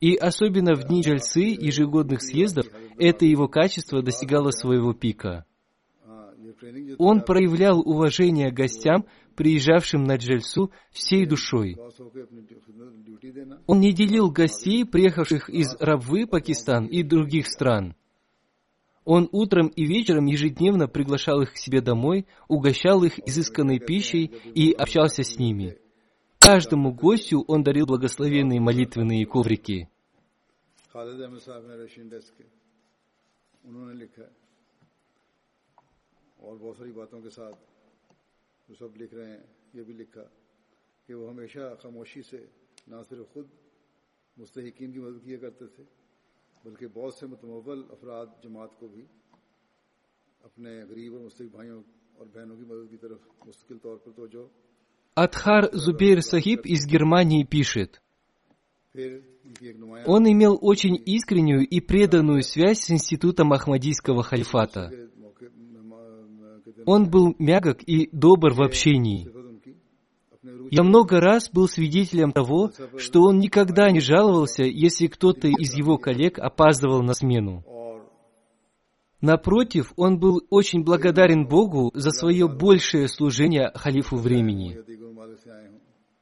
И 0.01 0.17
особенно 0.17 0.75
в 0.75 0.89
дни 0.89 1.03
джальсы 1.03 1.57
ежегодных 1.57 2.21
съездов 2.21 2.67
это 2.99 3.27
его 3.27 3.47
качество 3.47 4.03
достигало 4.03 4.51
своего 4.51 4.93
пика– 4.93 5.45
он 6.99 7.21
проявлял 7.23 7.81
уважение 7.81 8.51
гостям, 8.51 9.07
приезжавшим 9.35 10.05
на 10.05 10.17
Джельсу, 10.17 10.71
всей 10.91 11.27
душой. 11.27 11.77
Он 13.67 13.81
не 13.81 13.93
делил 13.93 14.31
гостей, 14.31 14.85
приехавших 14.85 15.49
из 15.49 15.75
Раввы, 15.81 16.27
Пакистан 16.27 16.87
и 16.87 17.03
других 17.03 17.47
стран. 17.47 17.95
Он 19.05 19.29
утром 19.33 19.69
и 19.69 19.85
вечером 19.85 20.27
ежедневно 20.27 20.89
приглашал 20.89 21.43
их 21.43 21.53
к 21.53 21.59
себе 21.59 21.81
домой, 21.81 22.27
угощал 22.49 23.05
их 23.05 23.19
изысканной 23.19 23.79
пищей 23.79 24.27
и 24.55 24.73
общался 24.73 25.23
с 25.23 25.39
ними. 25.39 25.77
Каждому 26.39 26.93
гостю 26.93 27.45
он 27.47 27.63
дарил 27.63 27.87
благословенные 27.87 28.61
молитвенные 28.61 29.27
коврики. 29.27 29.89
और 36.44 36.58
बहुत 36.58 36.78
सारी 36.78 36.92
बातों 36.92 37.22
के 37.22 37.30
साथ 37.30 37.54
जो 38.68 38.76
सब 38.76 38.94
लिख 39.00 39.14
रहे 39.14 39.30
हैं 39.30 39.44
ये 39.76 39.84
भी 39.84 39.94
लिखा 39.94 40.26
कि 41.08 41.14
वो 41.14 41.28
हमेशा 41.28 41.64
खामोशी 41.82 42.22
से 42.22 42.42
ना 42.90 43.02
सिर्फ 43.04 43.34
खुद 43.34 43.50
मुस्तकिन 44.38 44.92
की 44.94 45.00
मदद 45.00 45.22
किया 45.26 45.38
करते 45.44 45.66
थे 45.76 45.84
बल्कि 46.66 46.88
बहुत 46.96 47.20
से 47.20 47.28
मुतमवल 47.28 47.84
अफराद 47.96 48.40
जमात 48.44 48.76
को 48.80 48.88
भी 48.88 49.04
अपने 50.42 50.72
गरीब 50.92 51.14
और 51.14 51.22
मुस्तक 51.22 51.48
भाइयों 51.56 51.82
और 52.20 52.26
बहनों 52.36 52.58
की 52.58 52.66
मदद 52.72 52.88
की 52.92 52.98
तरफ 53.04 53.48
मुस्तकिल 53.48 53.78
तौर 53.84 53.98
पर 54.06 54.12
तो 54.12 54.28
जो 54.28 54.50
Адхар 55.18 55.64
Зубейр 55.74 56.22
Сахиб 56.22 56.62
из 56.66 56.86
Германии 56.88 57.44
пишет, 57.44 58.00
फिर 58.96 59.10
इनकी 59.46 59.68
एक 59.70 59.78
नुमाया 59.78 60.06
он 60.08 60.32
имел 60.32 60.58
очень 60.62 60.96
искреннюю 60.96 61.68
и 61.68 61.80
преданную 61.82 62.42
связь 62.44 62.80
с 62.80 62.92
институтом 62.92 63.52
Ахмадийского 63.54 64.24
халифата. 64.24 64.92
Он 66.87 67.09
был 67.11 67.35
мягок 67.39 67.83
и 67.83 68.09
добр 68.13 68.53
в 68.53 68.63
общении. 68.63 69.29
Я 70.71 70.83
много 70.83 71.21
раз 71.21 71.51
был 71.51 71.69
свидетелем 71.69 72.33
того, 72.33 72.71
что 72.99 73.23
он 73.23 73.39
никогда 73.39 73.91
не 73.91 74.01
жаловался, 74.01 74.65
если 74.65 75.07
кто-то 75.07 75.49
из 75.49 75.75
его 75.75 75.97
коллег 75.99 76.39
опаздывал 76.39 77.03
на 77.03 77.15
смену. 77.15 77.65
Напротив, 79.21 79.93
он 79.97 80.19
был 80.19 80.43
очень 80.51 80.85
благодарен 80.85 81.47
Богу 81.47 81.91
за 81.95 82.11
свое 82.11 82.47
большее 82.47 83.09
служение 83.09 83.71
халифу 83.75 84.17
времени. 84.17 84.77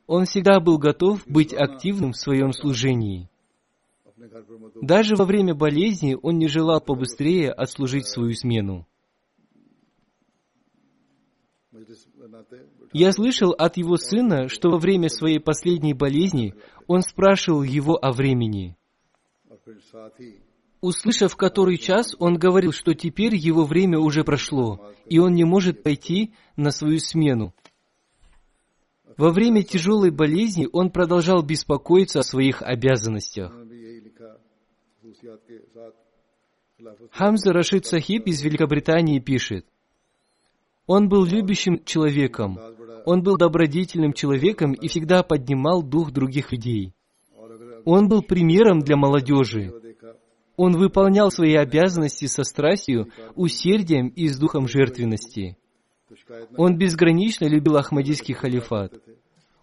Он 0.07 0.25
всегда 0.25 0.61
был 0.61 0.79
готов 0.79 1.27
быть 1.27 1.53
активным 1.53 2.13
в 2.13 2.17
своем 2.17 2.53
служении. 2.53 3.29
Даже 4.81 5.17
во 5.17 5.25
время 5.25 5.55
болезни 5.55 6.17
он 6.21 6.39
не 6.39 6.47
желал 6.47 6.81
побыстрее 6.81 7.51
отслужить 7.51 8.07
свою 8.07 8.35
смену. 8.35 8.87
Я 12.93 13.13
слышал 13.13 13.53
от 13.53 13.79
его 13.79 13.97
сына, 13.97 14.49
что 14.49 14.71
во 14.71 14.79
время 14.79 15.09
своей 15.09 15.41
последней 15.41 15.95
болезни 15.95 16.55
он 16.87 17.01
спрашивал 17.01 17.63
его 17.63 17.97
о 17.97 18.13
времени. 18.13 18.77
Услышав 20.81 21.37
который 21.37 21.79
час, 21.79 22.15
он 22.19 22.37
говорил, 22.37 22.73
что 22.73 22.93
теперь 22.93 23.35
его 23.35 23.65
время 23.65 23.99
уже 23.99 24.25
прошло, 24.25 24.93
и 25.07 25.19
он 25.19 25.33
не 25.33 25.45
может 25.45 25.83
пойти 25.83 26.35
на 26.57 26.71
свою 26.71 26.99
смену. 26.99 27.55
Во 29.17 29.31
время 29.31 29.63
тяжелой 29.63 30.11
болезни 30.11 30.69
он 30.73 30.91
продолжал 30.91 31.43
беспокоиться 31.43 32.21
о 32.21 32.25
своих 32.25 32.63
обязанностях. 32.63 33.55
Хамза 37.13 37.53
Рашид 37.53 37.87
Сахиб 37.87 38.27
из 38.27 38.43
Великобритании 38.43 39.21
пишет– 39.21 39.67
он 40.87 41.09
был 41.09 41.25
любящим 41.25 41.85
человеком, 41.85 42.59
он 43.05 43.23
был 43.23 43.37
добродетельным 43.37 44.13
человеком 44.13 44.73
и 44.73 44.89
всегда 44.89 45.23
поднимал 45.23 45.83
дух 45.83 46.13
других 46.13 46.53
людей. 46.53 46.95
Он 47.85 48.09
был 48.09 48.23
примером 48.23 48.81
для 48.81 48.97
молодежи. 48.97 49.73
Он 50.57 50.77
выполнял 50.77 51.31
свои 51.31 51.55
обязанности 51.55 52.27
со 52.27 52.45
страстью, 52.45 53.09
усердием 53.35 54.09
и 54.09 54.29
с 54.29 54.39
духом 54.39 54.69
жертвенности. 54.69 55.57
Он 56.57 56.77
безгранично 56.77 57.47
любил 57.47 57.77
Ахмадийский 57.77 58.35
халифат. 58.35 58.93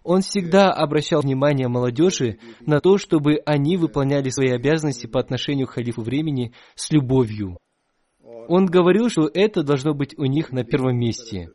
Он 0.02 0.20
всегда 0.22 0.72
обращал 0.72 1.20
внимание 1.20 1.68
молодежи 1.68 2.38
на 2.60 2.80
то, 2.80 2.98
чтобы 2.98 3.40
они 3.46 3.76
выполняли 3.76 4.30
свои 4.30 4.50
обязанности 4.50 5.06
по 5.06 5.20
отношению 5.20 5.66
к 5.66 5.72
халифу 5.72 6.02
времени 6.02 6.52
с 6.74 6.90
любовью. 6.90 7.58
Он 8.50 8.66
говорил, 8.66 9.08
что 9.08 9.30
это 9.32 9.62
должно 9.62 9.94
быть 9.94 10.18
у 10.18 10.24
них 10.24 10.50
на 10.50 10.64
первом 10.64 10.98
месте. 10.98 11.52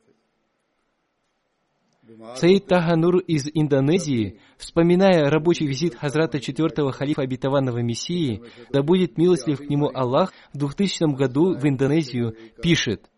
Саид 2.35 2.67
Таганур 2.67 3.17
из 3.17 3.49
Индонезии, 3.53 4.39
вспоминая 4.55 5.29
рабочий 5.29 5.67
визит 5.67 5.95
Хазрата 5.95 6.39
четвертого 6.39 6.93
халифа 6.93 7.23
обетованного 7.23 7.79
Мессии, 7.79 8.43
да 8.71 8.81
будет 8.81 9.17
милостлив 9.17 9.57
к 9.57 9.69
нему 9.69 9.91
Аллах, 9.93 10.31
в 10.53 10.57
2000 10.57 11.17
году 11.17 11.57
в 11.57 11.67
Индонезию 11.67 12.33
пишет. 12.61 13.09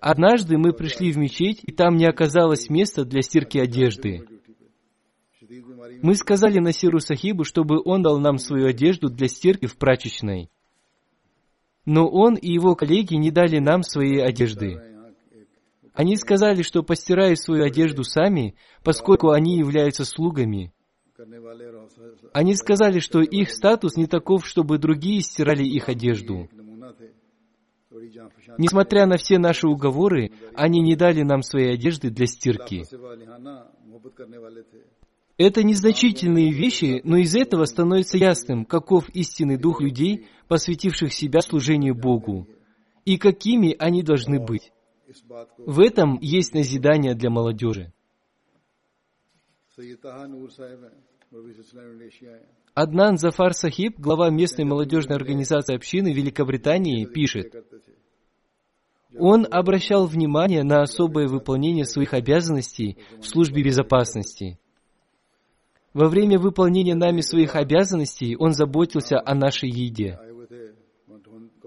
Однажды 0.00 0.56
мы 0.56 0.72
пришли 0.72 1.12
в 1.12 1.18
мечеть, 1.18 1.60
и 1.62 1.70
там 1.70 1.96
не 1.96 2.06
оказалось 2.06 2.70
места 2.70 3.04
для 3.04 3.20
стирки 3.20 3.58
одежды. 3.58 4.26
Мы 6.02 6.14
сказали 6.14 6.60
Насиру 6.60 6.98
Сахибу, 6.98 7.44
чтобы 7.44 7.82
он 7.84 8.00
дал 8.00 8.18
нам 8.18 8.38
свою 8.38 8.68
одежду 8.68 9.10
для 9.10 9.28
стирки 9.28 9.66
в 9.66 9.76
прачечной. 9.76 10.48
Но 11.86 12.08
он 12.08 12.34
и 12.34 12.52
его 12.52 12.74
коллеги 12.74 13.14
не 13.14 13.30
дали 13.30 13.58
нам 13.58 13.82
свои 13.82 14.18
одежды. 14.18 14.80
Они 15.94 16.16
сказали, 16.16 16.62
что 16.62 16.82
постирают 16.82 17.40
свою 17.40 17.64
одежду 17.64 18.04
сами, 18.04 18.54
поскольку 18.84 19.30
они 19.30 19.58
являются 19.58 20.04
слугами. 20.04 20.72
Они 22.32 22.54
сказали, 22.54 23.00
что 23.00 23.20
их 23.20 23.50
статус 23.50 23.96
не 23.96 24.06
таков, 24.06 24.46
чтобы 24.46 24.78
другие 24.78 25.20
стирали 25.20 25.64
их 25.64 25.88
одежду. 25.88 26.48
Несмотря 28.56 29.06
на 29.06 29.16
все 29.16 29.38
наши 29.38 29.66
уговоры, 29.66 30.32
они 30.54 30.80
не 30.80 30.96
дали 30.96 31.22
нам 31.22 31.42
свои 31.42 31.72
одежды 31.72 32.10
для 32.10 32.26
стирки. 32.26 32.84
Это 35.40 35.62
незначительные 35.62 36.52
вещи, 36.52 37.00
но 37.02 37.16
из 37.16 37.34
этого 37.34 37.64
становится 37.64 38.18
ясным, 38.18 38.66
каков 38.66 39.08
истинный 39.08 39.56
дух 39.56 39.80
людей, 39.80 40.26
посвятивших 40.48 41.14
себя 41.14 41.40
служению 41.40 41.94
Богу, 41.94 42.46
и 43.06 43.16
какими 43.16 43.74
они 43.78 44.02
должны 44.02 44.38
быть. 44.38 44.70
В 45.56 45.80
этом 45.80 46.18
есть 46.20 46.52
назидание 46.52 47.14
для 47.14 47.30
молодежи. 47.30 47.90
Аднан 52.74 53.16
Зафар 53.16 53.54
Сахиб, 53.54 53.98
глава 53.98 54.28
местной 54.28 54.66
молодежной 54.66 55.16
организации 55.16 55.74
общины 55.74 56.12
Великобритании, 56.12 57.06
пишет, 57.06 57.54
он 59.18 59.46
обращал 59.50 60.06
внимание 60.06 60.64
на 60.64 60.82
особое 60.82 61.28
выполнение 61.28 61.86
своих 61.86 62.12
обязанностей 62.12 62.98
в 63.18 63.24
службе 63.24 63.62
безопасности. 63.62 64.59
Во 65.92 66.08
время 66.08 66.38
выполнения 66.38 66.94
нами 66.94 67.20
своих 67.20 67.56
обязанностей 67.56 68.36
он 68.36 68.52
заботился 68.52 69.20
о 69.24 69.34
нашей 69.34 69.70
еде. 69.70 70.18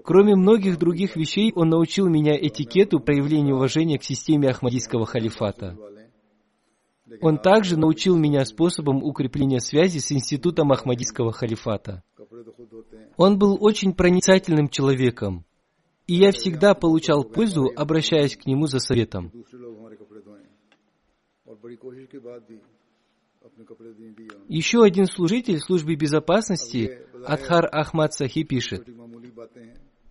Кроме 0.02 0.34
многих 0.34 0.78
других 0.78 1.16
вещей, 1.16 1.52
он 1.54 1.68
научил 1.70 2.08
меня 2.08 2.36
этикету 2.36 3.00
проявления 3.00 3.54
уважения 3.54 3.98
к 3.98 4.04
системе 4.04 4.50
Ахмадийского 4.50 5.06
халифата. 5.06 5.76
Он 7.20 7.38
также 7.38 7.78
научил 7.78 8.16
меня 8.16 8.44
способам 8.44 9.02
укрепления 9.02 9.60
связи 9.60 9.98
с 9.98 10.10
институтом 10.10 10.72
Ахмадийского 10.72 11.32
халифата. 11.32 12.02
Он 13.16 13.38
был 13.38 13.58
очень 13.60 13.94
проницательным 13.94 14.68
человеком, 14.68 15.44
и 16.06 16.14
я 16.14 16.32
всегда 16.32 16.74
получал 16.74 17.24
пользу, 17.24 17.70
обращаясь 17.74 18.36
к 18.36 18.46
нему 18.46 18.66
за 18.66 18.80
советом. 18.80 19.32
Еще 24.48 24.82
один 24.82 25.06
служитель 25.06 25.58
службы 25.60 25.94
безопасности, 25.94 27.06
Адхар 27.24 27.68
Ахмад 27.70 28.12
Сахи, 28.14 28.42
пишет, 28.42 28.88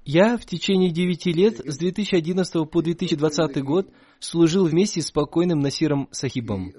«Я 0.05 0.37
в 0.37 0.45
течение 0.45 0.91
девяти 0.91 1.31
лет 1.31 1.59
с 1.63 1.77
2011 1.77 2.69
по 2.69 2.81
2020 2.81 3.63
год 3.63 3.89
служил 4.19 4.65
вместе 4.65 5.01
с 5.01 5.11
покойным 5.11 5.59
Насиром 5.59 6.09
Сахибом. 6.11 6.73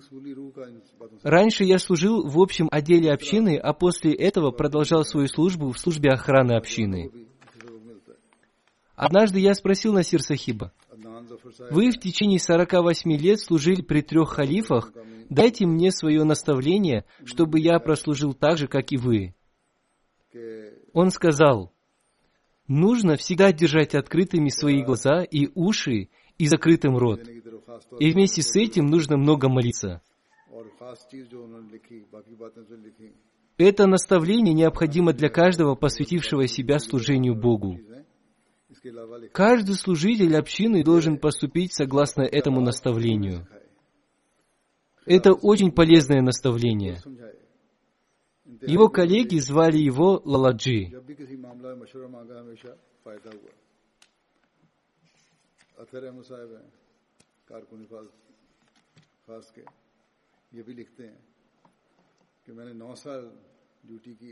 Раньше 1.23 1.65
я 1.65 1.79
служил 1.79 2.27
в 2.27 2.39
общем 2.39 2.69
отделе 2.71 3.11
общины, 3.12 3.57
а 3.57 3.73
после 3.73 4.12
этого 4.12 4.51
продолжал 4.51 5.05
свою 5.05 5.29
службу 5.29 5.71
в 5.71 5.79
службе 5.79 6.11
охраны 6.11 6.53
общины. 6.53 7.11
Однажды 8.95 9.41
я 9.41 9.55
спросил 9.55 9.93
Насир 9.93 10.23
Сахиба, 10.23 10.73
«Вы 11.71 11.91
в 11.91 11.99
течение 11.99 12.39
48 12.39 13.12
лет 13.17 13.41
служили 13.41 13.83
при 13.83 14.03
трех 14.03 14.31
халифах, 14.31 14.93
дайте 15.31 15.66
мне 15.66 15.91
свое 15.91 16.25
наставление, 16.25 17.05
чтобы 17.25 17.61
я 17.61 17.79
прослужил 17.79 18.35
так 18.35 18.59
же, 18.59 18.66
как 18.66 18.93
и 18.93 18.97
вы. 18.97 19.35
Он 20.93 21.11
сказал, 21.11 21.72
нужно 22.66 23.16
всегда 23.16 23.53
держать 23.53 23.95
открытыми 23.95 24.49
свои 24.49 24.83
глаза 24.83 25.22
и 25.22 25.49
уши, 25.55 26.09
и 26.39 26.47
закрытым 26.47 26.97
рот. 26.97 27.20
И 27.99 28.11
вместе 28.12 28.43
с 28.43 28.55
этим 28.57 28.87
нужно 28.87 29.16
много 29.16 29.49
молиться. 29.49 30.03
Это 33.57 33.87
наставление 33.87 34.55
необходимо 34.55 35.12
для 35.12 35.29
каждого, 35.29 35.75
посвятившего 35.75 36.47
себя 36.49 36.79
служению 36.79 37.35
Богу. 37.35 37.79
Каждый 39.33 39.77
служитель 39.77 40.37
общины 40.37 40.83
должен 40.83 41.18
поступить 41.18 41.72
согласно 41.72 42.22
этому 42.22 42.61
наставлению. 42.61 43.47
Это 45.07 45.32
очень 45.32 45.72
полезное 45.72 46.22
наставление. 46.22 47.00
Его 48.62 48.88
коллеги 48.88 49.38
звали 49.38 49.78
его 49.78 50.20
Лаладжи. 50.24 50.92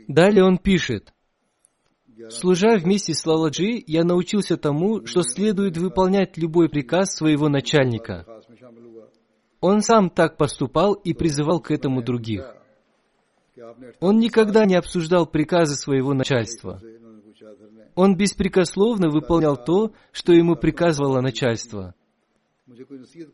Далее 0.07 0.43
он 0.43 0.57
пишет, 0.57 1.13
Служа 2.29 2.77
вместе 2.77 3.13
с 3.13 3.25
Лаладжи, 3.25 3.83
я 3.87 4.03
научился 4.03 4.57
тому, 4.57 5.05
что 5.05 5.23
следует 5.23 5.77
выполнять 5.77 6.37
любой 6.37 6.69
приказ 6.69 7.15
своего 7.15 7.49
начальника. 7.49 8.25
Он 9.63 9.79
сам 9.79 10.09
так 10.09 10.35
поступал 10.35 10.91
и 10.93 11.13
призывал 11.13 11.61
к 11.61 11.71
этому 11.71 12.03
других. 12.03 12.53
Он 14.01 14.19
никогда 14.19 14.65
не 14.65 14.75
обсуждал 14.75 15.25
приказы 15.25 15.75
своего 15.75 16.13
начальства. 16.13 16.81
Он 17.95 18.17
беспрекословно 18.17 19.09
выполнял 19.09 19.55
то, 19.55 19.93
что 20.11 20.33
ему 20.33 20.57
приказывало 20.57 21.21
начальство. 21.21 21.95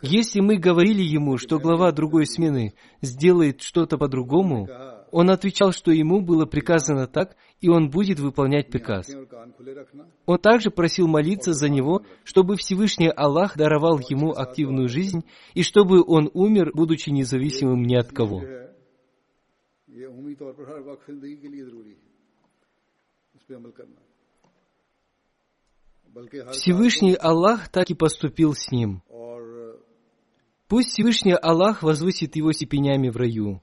Если 0.04 0.40
мы 0.40 0.58
говорили 0.58 1.02
ему, 1.02 1.40
что 1.40 1.58
глава 1.58 1.92
другой 1.92 2.28
смены 2.28 2.76
сделает 3.02 3.64
что-то 3.64 3.98
по-другому, 3.98 4.68
он 5.12 5.32
отвечал, 5.32 5.72
что 5.72 5.92
ему 5.92 6.22
было 6.22 6.46
приказано 6.46 7.08
так, 7.08 7.36
и 7.62 7.70
он 7.70 7.90
будет 7.90 8.20
выполнять 8.20 8.70
приказ. 8.70 9.10
Он 10.26 10.38
также 10.38 10.72
просил 10.72 11.08
молиться 11.08 11.54
за 11.54 11.70
него, 11.70 12.04
чтобы 12.24 12.56
Всевышний 12.56 13.10
Аллах 13.10 13.58
даровал 13.58 14.00
ему 14.00 14.32
активную 14.32 14.88
жизнь 14.88 15.24
и 15.54 15.64
чтобы 15.64 16.04
он 16.06 16.30
умер, 16.34 16.72
будучи 16.74 17.10
независимым 17.10 17.84
ни 17.84 17.96
от 17.96 18.12
кого. 18.12 18.42
Всевышний 26.52 27.16
Аллах 27.16 27.70
так 27.70 27.90
и 27.90 27.94
поступил 27.94 28.54
с 28.54 28.72
ним. 28.72 29.02
Пусть 30.68 30.90
Всевышний 30.90 31.34
Аллах 31.34 31.82
возвысит 31.82 32.36
его 32.36 32.52
степенями 32.52 33.10
в 33.10 33.18
раю. 33.18 33.62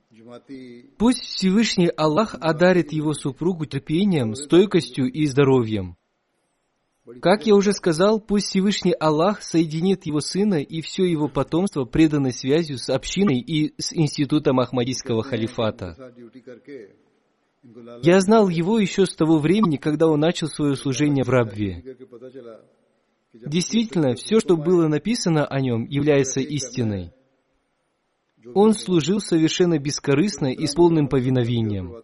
Пусть 0.99 1.23
Всевышний 1.23 1.89
Аллах 1.89 2.35
одарит 2.41 2.93
его 2.93 3.13
супругу 3.13 3.67
терпением, 3.67 4.35
стойкостью 4.35 5.11
и 5.11 5.27
здоровьем. 5.27 5.97
Как 7.23 7.47
я 7.47 7.55
уже 7.55 7.73
сказал, 7.73 8.21
пусть 8.21 8.47
Всевышний 8.47 8.95
Аллах 8.99 9.41
соединит 9.43 10.07
его 10.07 10.21
сына 10.21 10.61
и 10.61 10.81
все 10.81 11.05
его 11.05 11.29
потомство 11.29 11.85
преданной 11.85 12.33
связью 12.33 12.79
с 12.79 12.91
общиной 12.91 13.39
и 13.39 13.81
с 13.81 13.93
институтом 13.93 14.59
Ахмадийского 14.59 15.23
халифата. 15.23 15.97
Я 18.03 18.21
знал 18.21 18.49
его 18.49 18.79
еще 18.79 19.07
с 19.07 19.15
того 19.15 19.39
времени, 19.39 19.77
когда 19.77 20.09
он 20.09 20.21
начал 20.21 20.49
свое 20.49 20.75
служение 20.75 21.25
в 21.25 21.29
Рабве. 21.29 21.97
Действительно, 23.33 24.15
все, 24.15 24.41
что 24.41 24.57
было 24.57 24.89
написано 24.89 25.47
о 25.47 25.61
нем, 25.61 25.87
является 25.87 26.41
истиной. 26.41 27.13
Он 28.55 28.75
служил 28.75 29.21
совершенно 29.21 29.79
бескорыстно 29.79 30.53
и 30.53 30.67
с 30.67 30.75
полным 30.75 31.09
повиновением. 31.09 31.95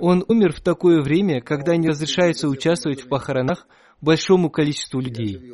Он 0.00 0.24
умер 0.28 0.52
в 0.52 0.60
такое 0.60 1.02
время, 1.02 1.40
когда 1.40 1.76
не 1.76 1.88
разрешается 1.88 2.48
участвовать 2.48 3.02
в 3.02 3.08
похоронах 3.08 3.66
большому 4.00 4.50
количеству 4.50 5.00
людей. 5.00 5.52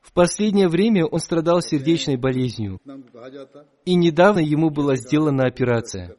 В 0.00 0.12
последнее 0.12 0.68
время 0.68 1.04
он 1.06 1.20
страдал 1.20 1.60
сердечной 1.60 2.16
болезнью, 2.16 2.80
и 3.84 3.94
недавно 3.94 4.40
ему 4.40 4.70
была 4.70 4.96
сделана 4.96 5.44
операция. 5.44 6.16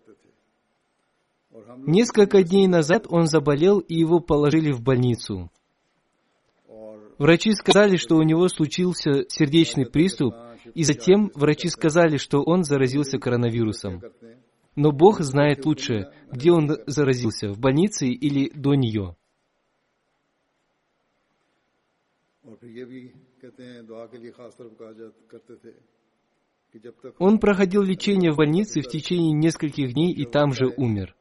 Несколько 1.77 2.43
дней 2.43 2.67
назад 2.67 3.05
он 3.09 3.25
заболел, 3.25 3.79
и 3.79 3.95
его 3.95 4.19
положили 4.19 4.71
в 4.71 4.81
больницу. 4.81 5.51
Врачи 7.17 7.51
сказали, 7.53 7.97
что 7.97 8.15
у 8.15 8.21
него 8.21 8.47
случился 8.47 9.25
сердечный 9.27 9.85
приступ– 9.85 10.35
и 10.75 10.83
затем 10.83 11.31
врачи 11.35 11.69
сказали, 11.69 12.17
что 12.17 12.41
он 12.43 12.63
заразился 12.63 13.17
коронавирусом. 13.17 14.01
Но 14.75 14.91
Бог 14.91 15.21
знает 15.21 15.65
лучше, 15.65 16.11
где 16.31 16.51
он 16.51 16.69
заразился, 16.87 17.49
в 17.51 17.59
больнице 17.59 18.07
или 18.07 18.49
до 18.49 18.75
нее. 18.75 19.15
Он 27.17 27.39
проходил 27.39 27.81
лечение 27.81 28.31
в 28.31 28.37
больнице 28.37 28.81
в 28.81 28.87
течение 28.87 29.33
нескольких 29.33 29.93
дней 29.93 30.13
и 30.13 30.25
там 30.25 30.53
же 30.53 30.67
умер. 30.77 31.15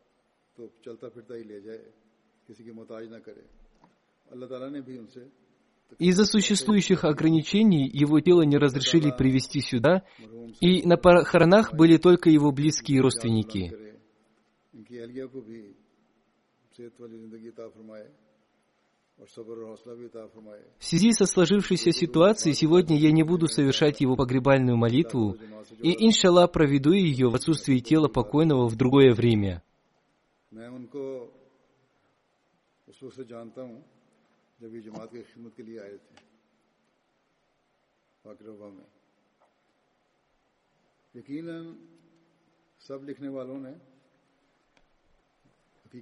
Из-за 5.98 6.24
существующих 6.24 7.04
ограничений 7.04 7.88
его 7.88 8.20
тело 8.20 8.42
не 8.42 8.56
разрешили 8.56 9.10
привести 9.10 9.60
сюда, 9.60 10.04
и 10.60 10.86
на 10.86 10.96
похоронах 10.96 11.72
были 11.74 11.96
только 11.96 12.30
его 12.30 12.52
близкие 12.52 13.00
родственники. 13.00 13.72
В 20.78 20.84
связи 20.84 21.12
со 21.12 21.26
сложившейся 21.26 21.90
ситуацией 21.90 22.54
сегодня 22.54 22.96
я 22.96 23.10
не 23.10 23.24
буду 23.24 23.48
совершать 23.48 24.00
его 24.00 24.14
погребальную 24.14 24.76
молитву 24.76 25.36
и, 25.82 26.06
иншалла, 26.06 26.46
проведу 26.46 26.92
ее 26.92 27.28
в 27.28 27.34
отсутствии 27.34 27.80
тела 27.80 28.06
покойного 28.06 28.68
в 28.68 28.76
другое 28.76 29.12
время. 29.14 29.62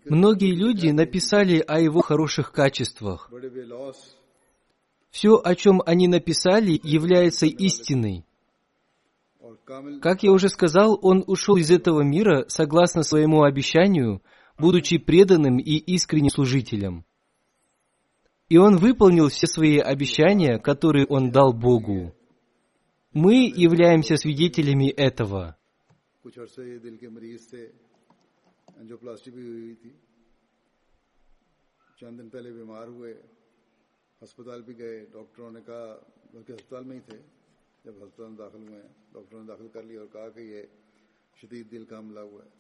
Многие 0.07 0.55
люди 0.55 0.89
написали 0.89 1.59
о 1.61 1.81
его 1.81 2.01
хороших 2.01 2.53
качествах. 2.53 3.31
Все, 5.11 5.41
о 5.43 5.55
чем 5.55 5.83
они 5.87 6.09
написали, 6.09 6.81
является 6.83 7.47
истиной. 7.47 8.25
Как 10.01 10.23
я 10.23 10.33
уже 10.33 10.49
сказал, 10.49 10.99
он 11.03 11.25
ушел 11.27 11.57
из 11.57 11.71
этого 11.71 12.03
мира 12.03 12.45
согласно 12.49 13.03
своему 13.03 13.43
обещанию, 13.43 14.23
будучи 14.59 14.99
преданным 14.99 15.59
и 15.59 15.77
искренним 15.77 16.31
служителем. 16.31 17.05
И 18.51 18.57
он 18.57 18.77
выполнил 18.77 19.29
все 19.29 19.47
свои 19.47 19.79
обещания, 19.79 20.59
которые 20.59 21.07
он 21.07 21.31
дал 21.31 21.53
Богу. 21.53 22.15
Мы 23.15 23.51
являемся 23.57 24.17
свидетелями 24.17 24.89
этого. 24.89 25.57
چند 31.99 32.19
دن 32.19 32.29
پہلے 32.29 32.51
بیمار 32.53 32.89
ہوئے 32.89 33.13
ہسپتال 34.23 34.63
بھی 34.63 34.79
گئے 34.79 34.99
ڈاکٹروں 35.13 35.51
نے 35.51 35.61
کہا 35.67 35.95
بلکہ 36.33 36.53
ہسپتال 36.53 36.85
میں 36.85 36.97
ہی 36.97 37.01
تھے 37.01 37.17
جب 37.85 38.03
ہسپتال 38.03 38.29
میں 38.29 38.37
داخل 38.39 38.69
ہوئے 38.69 38.81
ڈاکٹروں 39.13 39.41
نے 39.41 39.47
داخل 39.47 39.69
کر 39.69 39.83
لیا 39.83 40.01
اور 40.01 40.09
کہا 40.09 40.29
کہ 40.29 40.41
یہ 40.41 40.63
شدید 41.37 41.71
دل 41.71 41.85
کا 41.85 41.99
حملہ 41.99 42.21
ہوا 42.21 42.45
ہے 42.45 42.51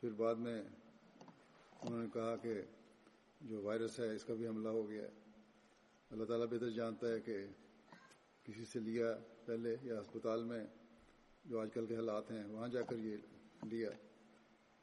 پھر 0.00 0.12
بعد 0.12 0.34
میں 0.34 0.58
انہوں 0.60 2.00
نے 2.02 2.08
کہا 2.14 2.36
کہ 2.36 2.60
جو 3.44 3.62
وائرس 3.62 4.00
ہے 4.00 4.14
اس 4.14 4.24
کا 4.24 4.34
بھی 4.34 4.46
حملہ 4.46 4.68
ہو 4.68 4.88
گیا۔ 4.88 5.02
ہے 5.02 5.08
اللہ 6.10 6.24
تعالیٰ 6.24 6.46
بہتر 6.46 6.70
جانتا 6.70 7.08
ہے 7.08 7.20
کہ 7.20 7.46
کسی 8.44 8.64
سے 8.64 8.80
لیا 8.80 9.06
پہلے 9.46 9.76
یا 9.82 10.00
ہسپتال 10.00 10.44
میں 10.44 10.64
جو 11.44 11.60
آج 11.60 11.68
کل 11.74 11.86
کے 11.86 11.96
حالات 11.96 12.32
ہیں 12.32 12.44
وہاں 12.44 12.68
جا 12.68 12.80
کر 12.80 12.98
یہ 12.98 13.16
لیا۔ 13.64 13.90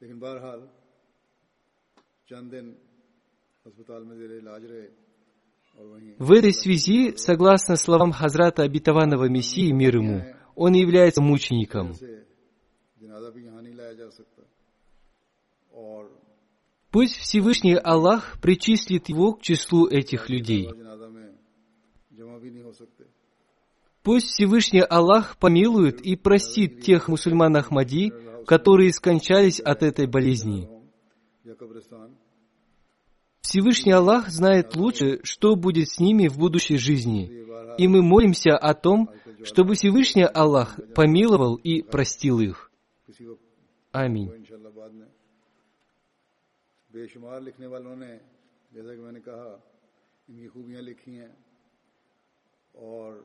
لیکن 0.00 0.18
بہرحال 0.18 0.60
چند 2.28 2.52
دن 2.52 2.72
ہسپتال 3.68 4.04
میں 4.04 4.16
زیر 4.16 4.38
علاج 4.38 4.64
رہے 4.64 4.88
В 6.18 6.32
этой 6.32 6.52
связи, 6.52 7.10
согласно 7.16 7.76
словам 7.76 8.12
Хазрата 8.12 8.62
Обетованного 8.62 9.28
Мессии, 9.28 9.72
мир 9.72 9.96
ему, 9.96 10.20
он 10.56 10.74
является 10.74 11.22
мучеником. 11.22 11.92
Пусть 16.92 17.16
Всевышний 17.16 17.74
Аллах 17.74 18.38
причислит 18.42 19.08
его 19.08 19.32
к 19.32 19.40
числу 19.40 19.88
этих 19.88 20.28
людей. 20.28 20.68
Пусть 24.02 24.26
Всевышний 24.26 24.82
Аллах 24.82 25.38
помилует 25.38 26.02
и 26.02 26.16
простит 26.16 26.82
тех 26.82 27.08
мусульман 27.08 27.56
Ахмади, 27.56 28.12
которые 28.46 28.92
скончались 28.92 29.58
от 29.58 29.82
этой 29.82 30.06
болезни. 30.06 30.68
Всевышний 33.40 33.92
Аллах 33.92 34.28
знает 34.28 34.76
лучше, 34.76 35.20
что 35.22 35.56
будет 35.56 35.88
с 35.88 35.98
ними 35.98 36.28
в 36.28 36.36
будущей 36.36 36.76
жизни. 36.76 37.46
И 37.78 37.88
мы 37.88 38.02
молимся 38.02 38.56
о 38.56 38.74
том, 38.74 39.08
чтобы 39.44 39.74
Всевышний 39.74 40.24
Аллах 40.24 40.78
помиловал 40.94 41.54
и 41.56 41.80
простил 41.80 42.40
их. 42.40 42.70
Аминь. 43.92 44.30
بے 46.92 47.08
شمار 47.08 47.40
لکھنے 47.40 47.66
والوں 47.66 47.96
نے، 47.96 48.18
جیسا 48.72 48.94
کہ 48.94 49.00
میں 49.00 49.12
نے 49.12 49.20
کہا، 49.20 49.60
ان 50.28 50.36
کی 50.36 50.48
خوبیاں 50.48 50.82
لکھی 50.82 51.18
ہیں۔ 51.18 51.32
اور 52.72 53.20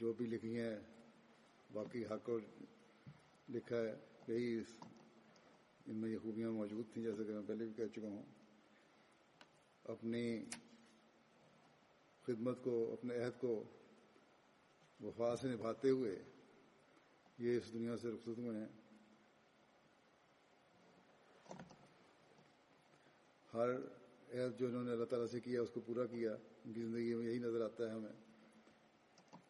جو 0.00 0.12
بھی 0.12 0.26
لکھی 0.26 0.60
ہیں، 0.60 0.76
باقی 1.72 2.04
حق 2.04 2.30
اور 2.30 2.40
لکھا 3.48 3.76
ہے، 3.76 3.96
یہی 4.28 4.62
ان 5.86 5.96
میں 5.96 6.10
یہ 6.10 6.18
خوبیاں 6.22 6.50
موجود 6.50 6.92
تھیں، 6.92 7.04
جیسا 7.04 7.22
کہ 7.22 7.32
میں 7.32 7.42
پہلے 7.46 7.64
بھی 7.64 7.74
کہہ 7.76 7.94
چکا 7.96 8.08
ہوں۔ 8.08 8.22
اپنی 9.84 10.44
خدمت 12.22 12.58
کو، 12.62 12.92
اپنے 12.92 13.24
عہد 13.24 13.40
کو 13.40 13.64
وفا 15.00 15.36
سے 15.36 15.48
نبھاتے 15.48 15.90
ہوئے 15.90 16.22
یہ 17.42 17.56
اس 17.56 17.72
دنیا 17.72 17.96
سے 17.96 18.08
رخصت 18.08 18.28
ہوئے 18.28 18.58
ہیں۔ 18.58 18.68
ہر 23.54 23.68
عہد 24.34 24.58
جو 24.58 24.66
انہوں 24.66 24.84
نے 24.84 24.92
اللہ 24.92 25.04
تعالیٰ 25.04 25.28
سے 25.28 25.40
کیا، 25.40 25.62
اس 25.62 25.70
کو 25.70 25.80
پورا 25.80 26.06
کیا، 26.06 26.32
ان 26.64 26.72
کی 26.72 26.82
زندگی 26.82 27.14
میں 27.14 27.26
یہی 27.26 27.38
نظر 27.38 27.64
آتا 27.64 27.84
ہے 27.84 27.90
ہمیں۔ 27.90 28.12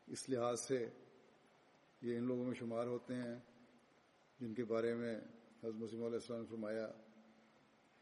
اس 0.06 0.28
لحاظ 0.28 0.60
سے 0.60 0.88
یہ 2.02 2.16
ان 2.16 2.24
لوگوں 2.24 2.44
میں 2.44 2.54
شمار 2.54 2.86
ہوتے 2.86 3.14
ہیں 3.14 3.38
جن 4.40 4.54
کے 4.54 4.64
بارے 4.64 4.94
میں 4.94 5.16
حضرت 5.16 5.74
مسلم 5.74 6.04
علیہ 6.04 6.18
السلام 6.18 6.40
نے 6.40 6.46
فرمایا 6.50 6.88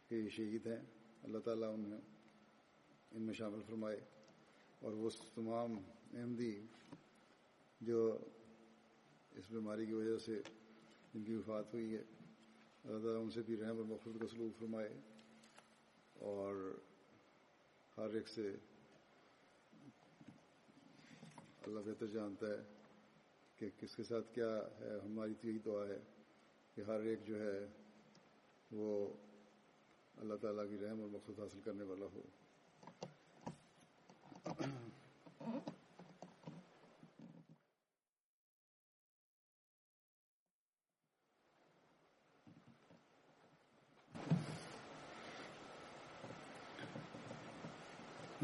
کہ 0.08 0.14
یہ 0.14 0.28
شہید 0.28 0.66
ہیں۔ 0.66 0.84
اللہ 1.22 1.38
تعالیٰ 1.38 1.74
انہیں 1.74 2.00
ان 3.10 3.22
میں 3.22 3.34
شامل 3.34 3.60
فرمائے۔ 3.66 4.00
اور 4.78 4.92
وہ 4.92 5.10
تمام 5.34 5.78
احمدی 6.14 6.66
جو 7.80 8.18
اس 9.40 9.50
بیماری 9.50 9.86
کی 9.86 9.92
وجہ 9.92 10.18
سے 10.18 10.40
جن 11.14 11.24
کی 11.24 11.34
وفات 11.34 11.74
ہوئی 11.74 11.96
ہے۔ 11.96 12.02
اللہ 12.84 12.98
تعالیٰ 12.98 13.22
ان 13.22 13.30
سے 13.30 13.42
بھی 13.42 13.56
رحم 13.56 13.76
اور 13.76 13.84
مخصوص 13.84 14.16
کا 14.20 14.26
سلوک 14.28 14.60
فرمائے۔ 14.60 14.88
اور 16.12 16.78
ہر 17.96 18.14
ایک 18.14 18.28
سے 18.28 18.56
اللہ 21.62 21.80
بہتر 21.80 22.06
جانتا 22.06 22.46
ہے 22.46 22.62
کہ 23.56 23.68
کس 23.80 23.96
کے 23.96 24.02
ساتھ 24.02 24.34
کیا 24.34 24.58
ہے۔ 24.80 24.98
ہماری 25.04 25.34
تو 25.34 25.48
یہی 25.48 25.58
دعا 25.58 25.86
ہے 25.88 25.98
کہ 26.74 26.80
ہر 26.80 27.00
ایک 27.00 27.18
جو 27.26 27.40
ہے 27.40 27.66
وہ 28.70 29.12
اللہ 30.16 30.34
تعالیٰ 30.40 30.68
کی 30.70 30.78
رحم 30.78 31.00
اور 31.00 31.08
مقصد 31.08 31.40
حاصل 31.40 31.60
کرنے 31.64 31.84
والا 31.84 32.06
ہو۔ 32.14 32.22